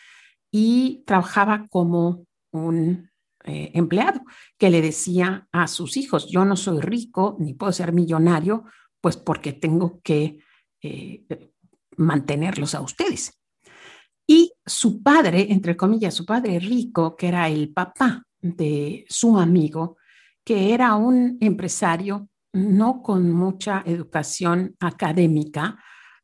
y 0.51 1.03
trabajaba 1.05 1.67
como 1.69 2.25
un 2.53 3.10
eh, 3.45 3.71
empleado 3.75 4.23
que 4.59 4.71
le 4.71 4.83
decía 4.83 5.49
a 5.53 5.67
sus 5.67 5.97
hijos, 5.97 6.29
yo 6.31 6.45
no 6.45 6.57
soy 6.57 6.81
rico 6.81 7.37
ni 7.39 7.55
puedo 7.55 7.73
ser 7.73 7.93
millonario, 7.93 8.65
pues 9.01 9.17
porque 9.17 9.53
tengo 9.53 10.01
que 10.03 10.39
eh, 10.83 11.25
mantenerlos 11.97 12.75
a 12.75 12.81
ustedes. 12.81 13.41
Y 14.27 14.53
su 14.65 15.03
padre, 15.03 15.47
entre 15.51 15.77
comillas, 15.77 16.15
su 16.15 16.25
padre 16.25 16.59
rico, 16.61 17.17
que 17.17 17.29
era 17.29 17.49
el 17.49 17.73
papá 17.73 18.23
de 18.41 19.05
su 19.09 19.39
amigo, 19.39 19.97
que 20.45 20.73
era 20.73 20.95
un 20.95 21.37
empresario 21.41 22.29
no 22.53 23.03
con 23.03 23.31
mucha 23.31 23.83
educación 23.87 24.77
académica, 24.81 25.83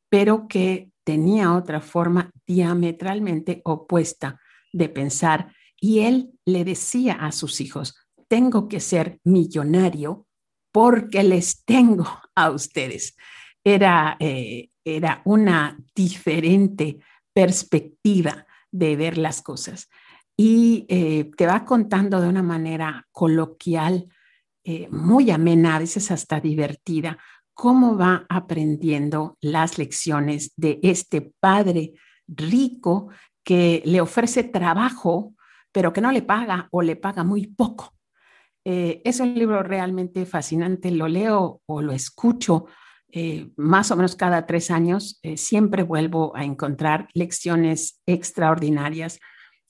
pero 0.09 0.47
que 0.49 0.91
tenía 1.05 1.55
otra 1.55 1.81
forma 1.81 2.31
diametralmente 2.47 3.61
opuesta 3.65 4.41
de 4.73 4.89
pensar. 4.89 5.53
Y 5.81 6.01
él 6.01 6.33
le 6.45 6.65
decía 6.65 7.15
a 7.15 7.33
sus 7.33 7.61
hijos, 7.61 7.95
tengo 8.29 8.69
que 8.69 8.81
ser 8.81 9.21
millonario 9.25 10.27
porque 10.73 11.23
les 11.23 11.65
tengo 11.65 12.07
a 12.35 12.51
ustedes. 12.51 13.17
Era, 13.65 14.17
eh, 14.21 14.71
era 14.85 15.23
una 15.25 15.79
diferente 15.95 16.99
perspectiva 17.33 18.47
de 18.71 18.97
ver 18.97 19.19
las 19.19 19.43
cosas. 19.43 19.89
Y 20.37 20.85
eh, 20.89 21.31
te 21.37 21.47
va 21.47 21.65
contando 21.65 22.21
de 22.21 22.29
una 22.29 22.43
manera 22.43 23.07
coloquial, 23.11 24.09
eh, 24.65 24.89
muy 24.91 25.31
amena, 25.31 25.77
a 25.77 25.79
veces 25.79 26.11
hasta 26.11 26.41
divertida, 26.41 27.19
cómo 27.55 27.97
va 27.97 28.27
aprendiendo 28.29 29.39
las 29.41 29.79
lecciones 29.79 30.53
de 30.57 30.79
este 30.83 31.33
padre 31.41 31.95
rico 32.29 33.09
que 33.43 33.83
le 33.87 34.01
ofrece 34.01 34.45
trabajo, 34.45 35.36
pero 35.77 35.93
que 35.93 36.01
no 36.01 36.11
le 36.11 36.23
paga 36.23 36.69
o 36.71 36.81
le 36.81 36.97
paga 36.97 37.23
muy 37.23 37.49
poco. 37.49 37.93
Eh, 38.65 39.03
es 39.05 39.21
un 39.21 39.35
libro 39.35 39.63
realmente 39.63 40.25
fascinante, 40.25 40.91
lo 40.91 41.07
leo 41.07 41.61
o 41.67 41.83
lo 41.83 41.93
escucho 41.93 42.65
eh, 43.13 43.51
más 43.59 43.91
o 43.91 43.97
menos 43.97 44.17
cada 44.17 44.47
tres 44.47 44.71
años, 44.71 45.21
eh, 45.23 45.37
siempre 45.37 45.83
vuelvo 45.83 46.35
a 46.35 46.45
encontrar 46.45 47.09
lecciones 47.13 48.01
extraordinarias. 48.07 49.21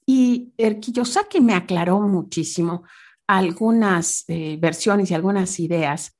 Y 0.06 0.52
el 0.58 0.78
Kiyosaki 0.78 1.40
me 1.40 1.54
aclaró 1.54 1.98
muchísimo 2.02 2.84
algunas 3.26 4.26
versiones 4.28 5.10
y 5.10 5.14
algunas 5.14 5.58
ideas 5.58 6.16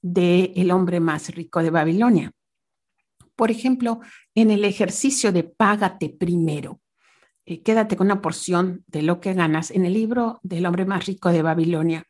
de 0.00 0.54
El 0.56 0.70
hombre 0.70 0.98
más 0.98 1.28
rico 1.34 1.62
de 1.62 1.68
Babilonia. 1.68 2.32
Por 3.34 3.50
ejemplo, 3.50 4.00
en 4.34 4.50
el 4.50 4.64
ejercicio 4.64 5.30
de 5.30 5.44
págate 5.44 6.08
primero, 6.08 6.80
eh, 7.46 7.62
quédate 7.62 7.96
con 7.96 8.08
una 8.08 8.20
porción 8.20 8.84
de 8.88 9.02
lo 9.02 9.20
que 9.20 9.32
ganas. 9.32 9.70
En 9.70 9.86
el 9.86 9.94
libro 9.94 10.40
del 10.42 10.66
hombre 10.66 10.84
más 10.84 11.06
rico 11.06 11.30
de 11.30 11.42
Babilonia, 11.42 12.04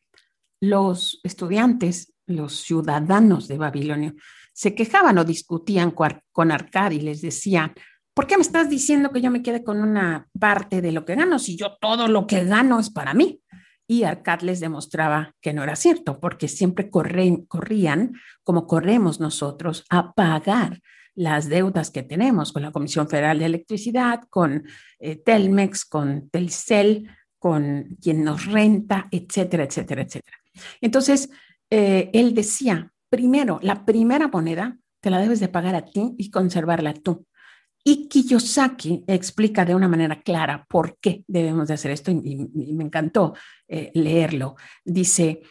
los 0.60 1.20
estudiantes, 1.22 2.14
los 2.26 2.62
ciudadanos 2.62 3.46
de 3.46 3.58
Babilonia, 3.58 4.14
se 4.52 4.74
quejaban 4.74 5.18
o 5.18 5.24
discutían 5.24 5.90
con 5.90 6.50
Arcad 6.50 6.92
y 6.92 7.00
les 7.00 7.20
decían, 7.20 7.74
¿por 8.14 8.26
qué 8.26 8.38
me 8.38 8.42
estás 8.42 8.70
diciendo 8.70 9.10
que 9.10 9.20
yo 9.20 9.30
me 9.30 9.42
quede 9.42 9.62
con 9.62 9.82
una 9.82 10.26
parte 10.40 10.80
de 10.80 10.92
lo 10.92 11.04
que 11.04 11.14
gano 11.14 11.38
si 11.38 11.58
yo 11.58 11.76
todo 11.78 12.08
lo 12.08 12.26
que 12.26 12.44
gano 12.44 12.80
es 12.80 12.88
para 12.88 13.12
mí? 13.12 13.42
Y 13.86 14.04
Arcad 14.04 14.40
les 14.40 14.58
demostraba 14.60 15.34
que 15.42 15.52
no 15.52 15.62
era 15.62 15.76
cierto, 15.76 16.18
porque 16.18 16.48
siempre 16.48 16.88
corrían, 16.88 18.14
como 18.42 18.66
corremos 18.66 19.20
nosotros, 19.20 19.84
a 19.90 20.14
pagar 20.14 20.80
las 21.16 21.48
deudas 21.48 21.90
que 21.90 22.02
tenemos 22.02 22.52
con 22.52 22.62
la 22.62 22.70
Comisión 22.70 23.08
Federal 23.08 23.38
de 23.38 23.46
Electricidad, 23.46 24.22
con 24.30 24.64
eh, 24.98 25.16
Telmex, 25.16 25.84
con 25.84 26.28
Telcel, 26.30 27.10
con 27.38 27.96
quien 28.00 28.22
nos 28.22 28.46
renta, 28.46 29.08
etcétera, 29.10 29.64
etcétera, 29.64 30.02
etcétera. 30.02 30.36
Entonces, 30.80 31.30
eh, 31.70 32.10
él 32.12 32.34
decía, 32.34 32.92
primero, 33.08 33.58
la 33.62 33.84
primera 33.84 34.28
moneda 34.28 34.78
te 35.00 35.10
la 35.10 35.18
debes 35.18 35.40
de 35.40 35.48
pagar 35.48 35.74
a 35.74 35.84
ti 35.84 36.14
y 36.18 36.30
conservarla 36.30 36.94
tú. 36.94 37.26
Y 37.82 38.08
Kiyosaki 38.08 39.04
explica 39.06 39.64
de 39.64 39.74
una 39.74 39.88
manera 39.88 40.20
clara 40.20 40.66
por 40.68 40.98
qué 40.98 41.24
debemos 41.28 41.68
de 41.68 41.74
hacer 41.74 41.92
esto 41.92 42.10
y, 42.10 42.74
me 42.74 42.84
encantó 42.84 43.34
eh, 43.68 43.92
leerlo. 43.94 44.56
Dice, 44.84 45.42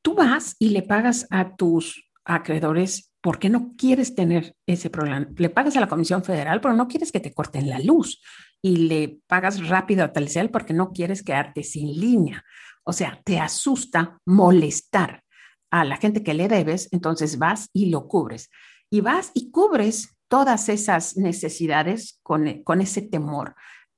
tú 0.00 0.14
vas 0.14 0.54
y 0.58 0.70
le 0.70 0.82
pagas 0.82 1.26
a 1.30 1.56
tus 1.56 2.08
acreedores 2.24 3.11
porque 3.22 3.48
no 3.48 3.70
quieres 3.78 4.14
tener 4.14 4.56
ese 4.66 4.90
problema. 4.90 5.28
Le 5.36 5.48
pagas 5.48 5.76
a 5.76 5.80
la 5.80 5.88
Comisión 5.88 6.24
Federal, 6.24 6.60
pero 6.60 6.74
no 6.74 6.88
quieres 6.88 7.12
que 7.12 7.20
te 7.20 7.32
corten 7.32 7.70
la 7.70 7.78
luz 7.78 8.20
y 8.60 8.76
le 8.88 9.20
pagas 9.26 9.68
rápido 9.68 10.04
a 10.04 10.12
Telcel 10.12 10.50
porque 10.50 10.74
no 10.74 10.92
quieres 10.92 11.22
quedarte 11.22 11.62
sin 11.62 11.98
línea. 11.98 12.44
O 12.84 12.92
sea, 12.92 13.20
te 13.24 13.38
asusta 13.38 14.18
molestar 14.26 15.22
a 15.70 15.84
la 15.84 15.96
gente 15.96 16.24
que 16.24 16.34
le 16.34 16.48
debes, 16.48 16.88
entonces 16.92 17.38
vas 17.38 17.68
y 17.72 17.90
lo 17.90 18.08
cubres. 18.08 18.50
Y 18.90 19.00
vas 19.00 19.30
y 19.34 19.50
cubres 19.52 20.16
todas 20.28 20.68
esas 20.68 21.16
necesidades 21.16 22.18
con, 22.22 22.62
con 22.64 22.80
ese 22.80 23.02
temor, 23.02 23.54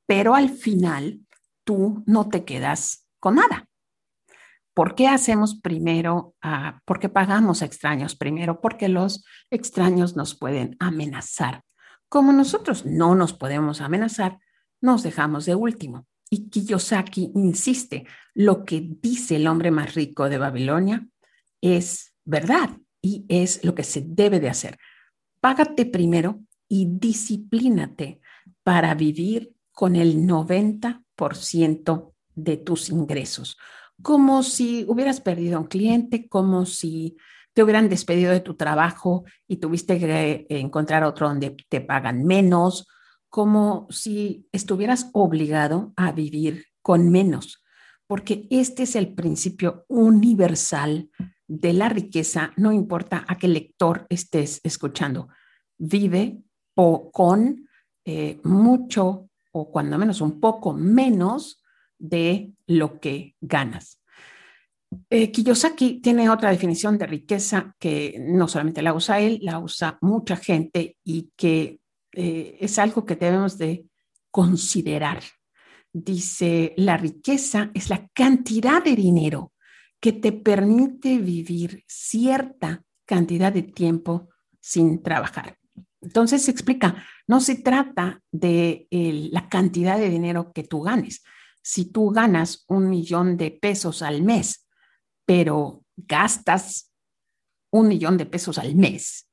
pero 0.07 0.35
al 0.35 0.51
final 0.51 1.21
tú 1.65 2.05
no 2.07 2.29
te 2.29 2.45
quedas 2.45 3.09
con 3.21 3.37
nada. 3.37 3.69
¿Por 4.75 4.95
qué 4.95 5.09
hacemos 5.09 5.61
primero, 5.61 6.35
uh, 6.45 7.09
pagamos 7.13 7.63
a 7.63 7.65
extraños 7.65 8.17
primero? 8.17 8.61
Porque 8.61 8.89
los 8.89 9.25
extraños 9.51 10.17
nos 10.17 10.35
pueden 10.35 10.77
amenazar. 10.81 11.63
Como 12.09 12.33
nosotros 12.33 12.85
no 12.85 13.15
nos 13.15 13.33
podemos 13.33 13.81
amenazar, 13.81 14.39
nos 14.81 15.03
dejamos 15.03 15.47
de 15.47 15.55
último. 15.55 16.07
Y 16.29 16.51
Kiyosaki 16.51 17.33
insiste, 17.35 18.07
lo 18.35 18.65
que 18.65 18.83
dice 19.01 19.37
el 19.37 19.47
hombre 19.47 19.71
más 19.71 19.95
rico 19.95 20.29
de 20.29 20.39
Babilonia 20.39 21.07
es 21.61 22.15
verdad 22.25 22.71
y 23.01 23.25
es 23.29 23.65
lo 23.65 23.75
que 23.75 23.85
se 23.85 24.03
debe 24.05 24.41
de 24.41 24.49
hacer 24.49 24.79
págate 25.45 25.85
primero 25.85 26.41
y 26.69 26.87
disciplínate 26.89 28.23
para 28.63 28.95
vivir 28.95 29.55
con 29.73 29.95
el 29.95 30.27
90% 30.27 32.15
de 32.35 32.57
tus 32.57 32.89
ingresos, 32.89 33.59
como 34.03 34.43
si 34.43 34.85
hubieras 34.89 35.21
perdido 35.21 35.61
un 35.61 35.67
cliente, 35.67 36.29
como 36.29 36.67
si 36.67 37.17
te 37.53 37.63
hubieran 37.63 37.89
despedido 37.89 38.33
de 38.33 38.41
tu 38.41 38.55
trabajo 38.55 39.25
y 39.47 39.57
tuviste 39.57 39.99
que 39.99 40.47
encontrar 40.49 41.05
otro 41.05 41.29
donde 41.29 41.57
te 41.69 41.81
pagan 41.81 42.25
menos, 42.25 42.87
como 43.31 43.87
si 43.91 44.49
estuvieras 44.53 45.11
obligado 45.13 45.93
a 45.97 46.13
vivir 46.13 46.67
con 46.83 47.11
menos, 47.11 47.65
porque 48.07 48.47
este 48.51 48.83
es 48.83 48.97
el 48.97 49.15
principio 49.15 49.85
universal 49.89 51.11
de 51.47 51.73
la 51.73 51.89
riqueza, 51.89 52.53
no 52.57 52.73
importa 52.73 53.25
a 53.27 53.39
qué 53.39 53.49
lector 53.49 54.07
estés 54.09 54.61
escuchando, 54.65 55.29
vive 55.79 56.43
o 56.75 57.11
con 57.11 57.69
eh, 58.05 58.41
mucho 58.45 59.31
o 59.53 59.71
cuando 59.71 59.99
menos 59.99 60.21
un 60.21 60.41
poco 60.41 60.73
menos 60.73 61.63
de 62.05 62.53
lo 62.67 63.01
que 63.01 63.35
ganas. 63.41 64.01
Eh, 65.11 65.33
Kiyosaki 65.33 66.01
tiene 66.01 66.29
otra 66.29 66.51
definición 66.51 66.99
de 66.99 67.07
riqueza 67.07 67.75
que 67.79 68.17
no 68.21 68.47
solamente 68.47 68.83
la 68.83 68.95
usa 68.95 69.21
él, 69.21 69.39
la 69.43 69.59
usa 69.59 69.99
mucha 70.03 70.37
gente 70.37 70.99
y 71.03 71.31
que 71.37 71.81
eh, 72.13 72.59
es 72.61 72.79
algo 72.79 73.05
que 73.05 73.17
debemos 73.17 73.59
de 73.59 73.87
considerar. 74.31 75.23
Dice, 75.93 76.75
la 76.77 76.97
riqueza 76.97 77.71
es 77.73 77.89
la 77.89 78.07
cantidad 78.13 78.85
de 78.85 78.95
dinero 78.95 79.53
que 79.99 80.13
te 80.13 80.33
permite 80.33 81.19
vivir 81.19 81.83
cierta 81.89 82.83
cantidad 83.07 83.53
de 83.53 83.63
tiempo 83.63 84.29
sin 84.61 85.03
trabajar. 85.03 85.57
Entonces 86.03 86.43
se 86.43 86.51
explica, 86.51 87.03
no 87.27 87.41
se 87.41 87.57
trata 87.57 88.21
de 88.31 88.87
la 88.91 89.49
cantidad 89.49 89.99
de 89.99 90.11
dinero 90.11 90.53
que 90.53 90.65
tú 90.65 90.83
ganes. 90.83 91.23
Si 91.65 91.87
tú 91.87 92.11
ganas 92.11 92.67
un 92.69 92.91
millón 92.91 93.39
de 93.39 93.51
pesos 93.51 94.03
al 94.03 94.23
mes, 94.23 94.69
pero 95.25 95.83
gastas 95.97 96.93
un 97.71 97.89
millón 97.89 98.19
de 98.19 98.27
pesos 98.27 98.59
al 98.59 98.77
mes, 98.77 99.31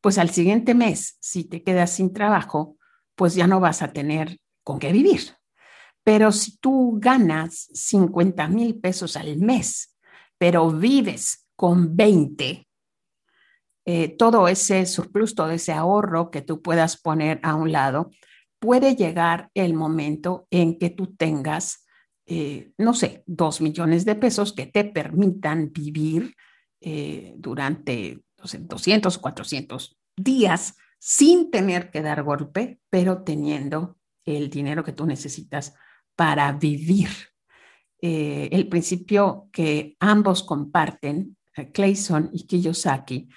pues 0.00 0.18
al 0.18 0.30
siguiente 0.30 0.74
mes, 0.74 1.18
si 1.20 1.44
te 1.44 1.64
quedas 1.64 1.90
sin 1.90 2.12
trabajo, 2.12 2.76
pues 3.16 3.34
ya 3.34 3.48
no 3.48 3.58
vas 3.58 3.82
a 3.82 3.92
tener 3.92 4.38
con 4.62 4.78
qué 4.78 4.92
vivir. 4.92 5.36
Pero 6.04 6.30
si 6.30 6.58
tú 6.58 6.98
ganas 7.00 7.68
50 7.72 8.46
mil 8.48 8.78
pesos 8.78 9.16
al 9.16 9.36
mes, 9.38 9.96
pero 10.38 10.70
vives 10.70 11.48
con 11.56 11.96
20, 11.96 12.68
eh, 13.86 14.08
todo 14.16 14.46
ese 14.46 14.86
surplus, 14.86 15.34
todo 15.34 15.50
ese 15.50 15.72
ahorro 15.72 16.30
que 16.30 16.42
tú 16.42 16.62
puedas 16.62 16.96
poner 16.96 17.40
a 17.42 17.56
un 17.56 17.72
lado, 17.72 18.10
puede 18.64 18.96
llegar 18.96 19.50
el 19.52 19.74
momento 19.74 20.46
en 20.50 20.78
que 20.78 20.88
tú 20.88 21.14
tengas, 21.14 21.84
eh, 22.24 22.72
no 22.78 22.94
sé, 22.94 23.22
dos 23.26 23.60
millones 23.60 24.06
de 24.06 24.14
pesos 24.14 24.54
que 24.54 24.64
te 24.64 24.84
permitan 24.84 25.70
vivir 25.70 26.34
eh, 26.80 27.34
durante 27.36 28.22
no 28.38 28.46
sé, 28.46 28.60
200 28.60 29.14
o 29.14 29.20
400 29.20 29.98
días 30.16 30.76
sin 30.98 31.50
tener 31.50 31.90
que 31.90 32.00
dar 32.00 32.22
golpe, 32.22 32.80
pero 32.88 33.22
teniendo 33.22 33.98
el 34.24 34.48
dinero 34.48 34.82
que 34.82 34.92
tú 34.92 35.04
necesitas 35.04 35.74
para 36.16 36.50
vivir. 36.52 37.10
Eh, 38.00 38.48
el 38.50 38.66
principio 38.68 39.50
que 39.52 39.94
ambos 40.00 40.42
comparten, 40.42 41.36
Clayson 41.74 42.30
y 42.32 42.46
Kiyosaki, 42.46 43.28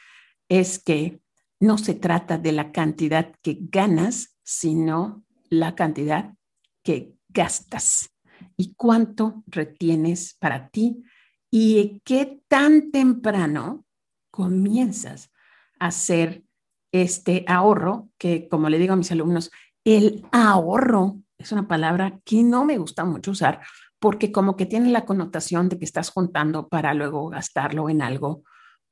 es 0.47 0.79
que 0.79 1.19
no 1.59 1.77
se 1.77 1.95
trata 1.95 2.37
de 2.37 2.53
la 2.53 2.71
cantidad 2.71 3.33
que 3.41 3.57
ganas, 3.59 4.36
sino 4.47 5.25
la 5.49 5.75
cantidad 5.75 6.33
que 6.81 7.13
gastas 7.27 8.15
y 8.55 8.73
cuánto 8.75 9.43
retienes 9.45 10.37
para 10.39 10.69
ti 10.69 11.03
y 11.51 12.01
qué 12.05 12.41
tan 12.47 12.91
temprano 12.91 13.85
comienzas 14.31 15.31
a 15.79 15.87
hacer 15.87 16.45
este 16.93 17.43
ahorro, 17.45 18.07
que 18.17 18.47
como 18.47 18.69
le 18.69 18.79
digo 18.79 18.93
a 18.93 18.97
mis 18.97 19.11
alumnos, 19.11 19.51
el 19.83 20.25
ahorro 20.31 21.17
es 21.37 21.51
una 21.51 21.67
palabra 21.67 22.21
que 22.23 22.41
no 22.41 22.63
me 22.63 22.77
gusta 22.77 23.03
mucho 23.03 23.31
usar 23.31 23.59
porque 23.99 24.31
como 24.31 24.55
que 24.55 24.65
tiene 24.65 24.91
la 24.91 25.03
connotación 25.03 25.67
de 25.67 25.77
que 25.77 25.85
estás 25.85 26.09
juntando 26.09 26.69
para 26.69 26.93
luego 26.93 27.27
gastarlo 27.27 27.89
en 27.89 28.01
algo 28.01 28.43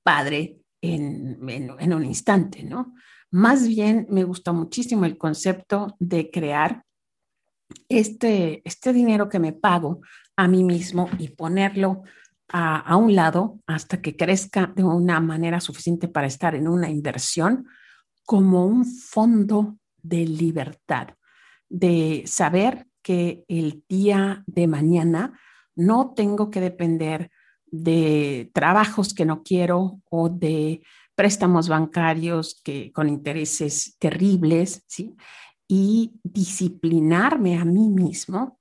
padre 0.03 0.57
en, 0.81 1.39
en, 1.49 1.93
un 1.93 2.03
instante, 2.03 2.63
¿no? 2.63 2.93
Más 3.35 3.67
bien 3.67 4.07
me 4.09 4.23
gusta 4.23 4.53
muchísimo 4.53 5.03
el 5.03 5.17
concepto 5.17 5.97
de 5.99 6.31
crear 6.31 6.85
este, 7.89 8.61
este 8.63 8.93
dinero 8.93 9.27
que 9.27 9.39
me 9.39 9.51
pago 9.51 9.99
a 10.37 10.47
mí 10.47 10.63
mismo 10.63 11.09
y 11.19 11.27
ponerlo 11.27 12.03
a, 12.47 12.79
a, 12.79 12.95
un 12.95 13.13
lado 13.13 13.59
hasta 13.67 14.01
que 14.01 14.15
crezca 14.15 14.71
de 14.73 14.85
una 14.85 15.19
manera 15.19 15.59
suficiente 15.59 16.07
para 16.07 16.27
estar 16.27 16.55
en 16.55 16.69
una 16.69 16.89
inversión 16.89 17.67
como 18.23 18.65
un 18.65 18.85
fondo 18.85 19.79
de 20.01 20.25
libertad, 20.25 21.09
de 21.67 22.23
saber 22.27 22.87
que 23.01 23.43
el 23.49 23.83
día 23.89 24.45
de 24.47 24.67
mañana 24.67 25.37
no 25.75 26.13
tengo 26.15 26.49
que 26.49 26.61
depender 26.61 27.31
de 27.65 28.49
trabajos 28.53 29.13
que 29.13 29.25
no 29.25 29.43
quiero 29.43 29.99
o 30.09 30.29
de 30.29 30.83
préstamos 31.15 31.69
bancarios 31.69 32.61
que 32.63 32.91
con 32.91 33.09
intereses 33.09 33.95
terribles, 33.97 34.83
¿sí? 34.87 35.15
Y 35.67 36.13
disciplinarme 36.23 37.57
a 37.57 37.65
mí 37.65 37.89
mismo 37.89 38.59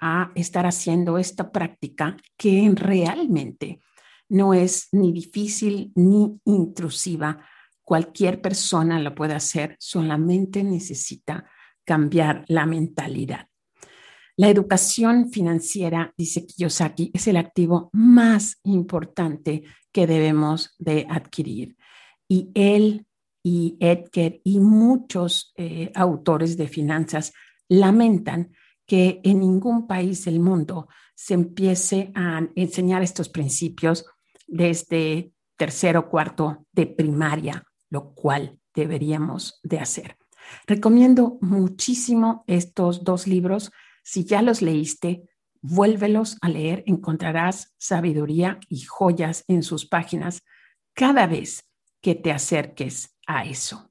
a 0.00 0.30
estar 0.34 0.66
haciendo 0.66 1.18
esta 1.18 1.50
práctica 1.50 2.16
que 2.36 2.70
realmente 2.74 3.80
no 4.28 4.54
es 4.54 4.88
ni 4.92 5.12
difícil 5.12 5.92
ni 5.94 6.40
intrusiva. 6.44 7.44
Cualquier 7.82 8.40
persona 8.40 9.00
lo 9.00 9.14
puede 9.14 9.34
hacer, 9.34 9.76
solamente 9.78 10.64
necesita 10.64 11.48
cambiar 11.84 12.44
la 12.48 12.66
mentalidad. 12.66 13.48
La 14.38 14.50
educación 14.50 15.30
financiera, 15.30 16.12
dice 16.16 16.44
Kiyosaki, 16.44 17.10
es 17.14 17.26
el 17.26 17.38
activo 17.38 17.88
más 17.92 18.58
importante 18.64 19.64
que 19.92 20.06
debemos 20.06 20.74
de 20.78 21.06
adquirir. 21.08 21.76
Y 22.28 22.50
él 22.54 23.06
y 23.42 23.76
Edgar 23.80 24.40
y 24.42 24.58
muchos 24.60 25.52
eh, 25.56 25.92
autores 25.94 26.56
de 26.56 26.66
finanzas 26.68 27.32
lamentan 27.68 28.52
que 28.86 29.20
en 29.24 29.40
ningún 29.40 29.86
país 29.86 30.24
del 30.24 30.40
mundo 30.40 30.88
se 31.14 31.34
empiece 31.34 32.12
a 32.14 32.46
enseñar 32.54 33.02
estos 33.02 33.28
principios 33.28 34.04
desde 34.46 35.32
tercero 35.56 36.00
o 36.00 36.08
cuarto 36.08 36.66
de 36.72 36.86
primaria, 36.86 37.64
lo 37.90 38.14
cual 38.14 38.58
deberíamos 38.74 39.60
de 39.62 39.80
hacer. 39.80 40.16
Recomiendo 40.66 41.38
muchísimo 41.40 42.44
estos 42.46 43.02
dos 43.04 43.26
libros. 43.26 43.72
Si 44.04 44.24
ya 44.24 44.42
los 44.42 44.62
leíste, 44.62 45.28
vuélvelos 45.60 46.36
a 46.40 46.48
leer, 46.48 46.84
encontrarás 46.86 47.74
sabiduría 47.78 48.60
y 48.68 48.82
joyas 48.82 49.44
en 49.48 49.62
sus 49.62 49.86
páginas. 49.86 50.42
Cada 50.94 51.26
vez 51.26 51.64
que 52.00 52.14
te 52.14 52.32
acerques 52.32 53.16
a 53.26 53.44
eso. 53.44 53.90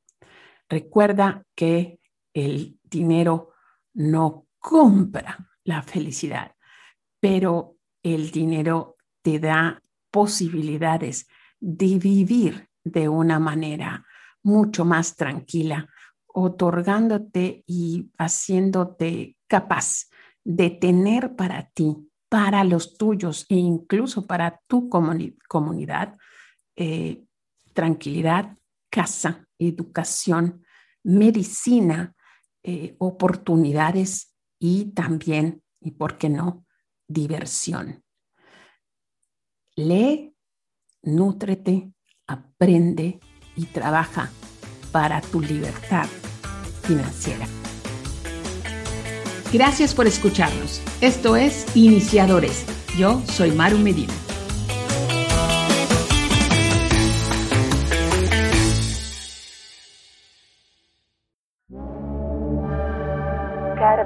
Recuerda 0.70 1.44
que 1.56 2.00
el 2.34 2.80
dinero 2.84 3.52
no 3.94 4.48
compra 4.60 5.50
la 5.64 5.82
felicidad, 5.82 6.56
pero 7.20 7.76
el 8.04 8.32
dinero 8.32 8.98
te 9.22 9.40
da 9.40 9.82
posibilidades 10.12 11.28
de 11.60 11.98
vivir 11.98 12.70
de 12.84 13.10
una 13.10 13.40
manera 13.40 14.06
mucho 14.44 14.86
más 14.86 15.16
tranquila, 15.16 15.90
otorgándote 16.28 17.64
y 17.66 18.12
haciéndote 18.18 19.38
capaz 19.48 20.10
de 20.44 20.70
tener 20.70 21.36
para 21.36 21.70
ti, 21.70 22.10
para 22.30 22.64
los 22.64 22.98
tuyos 22.98 23.46
e 23.50 23.56
incluso 23.56 24.28
para 24.28 24.62
tu 24.68 24.90
comunidad, 24.90 26.18
eh, 26.76 27.24
tranquilidad, 27.76 28.58
casa, 28.90 29.46
educación, 29.60 30.66
medicina, 31.04 32.16
eh, 32.64 32.96
oportunidades 32.98 34.34
y 34.60 34.86
también, 34.94 35.62
y 35.80 35.92
por 35.92 36.18
qué 36.18 36.30
no, 36.30 36.66
diversión. 37.08 38.04
Lee, 39.76 40.34
nútrete, 41.04 41.92
aprende 42.26 43.20
y 43.56 43.66
trabaja 43.66 44.32
para 44.92 45.22
tu 45.22 45.42
libertad 45.42 46.08
financiera. 46.82 47.46
Gracias 49.54 49.94
por 49.94 50.08
escucharnos. 50.08 50.82
Esto 51.02 51.36
es 51.36 51.66
Iniciadores. 51.76 52.66
Yo 52.98 53.22
soy 53.28 53.52
Maru 53.52 53.78
Medina. 53.78 54.25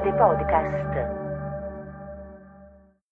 Podcast. 0.08 0.88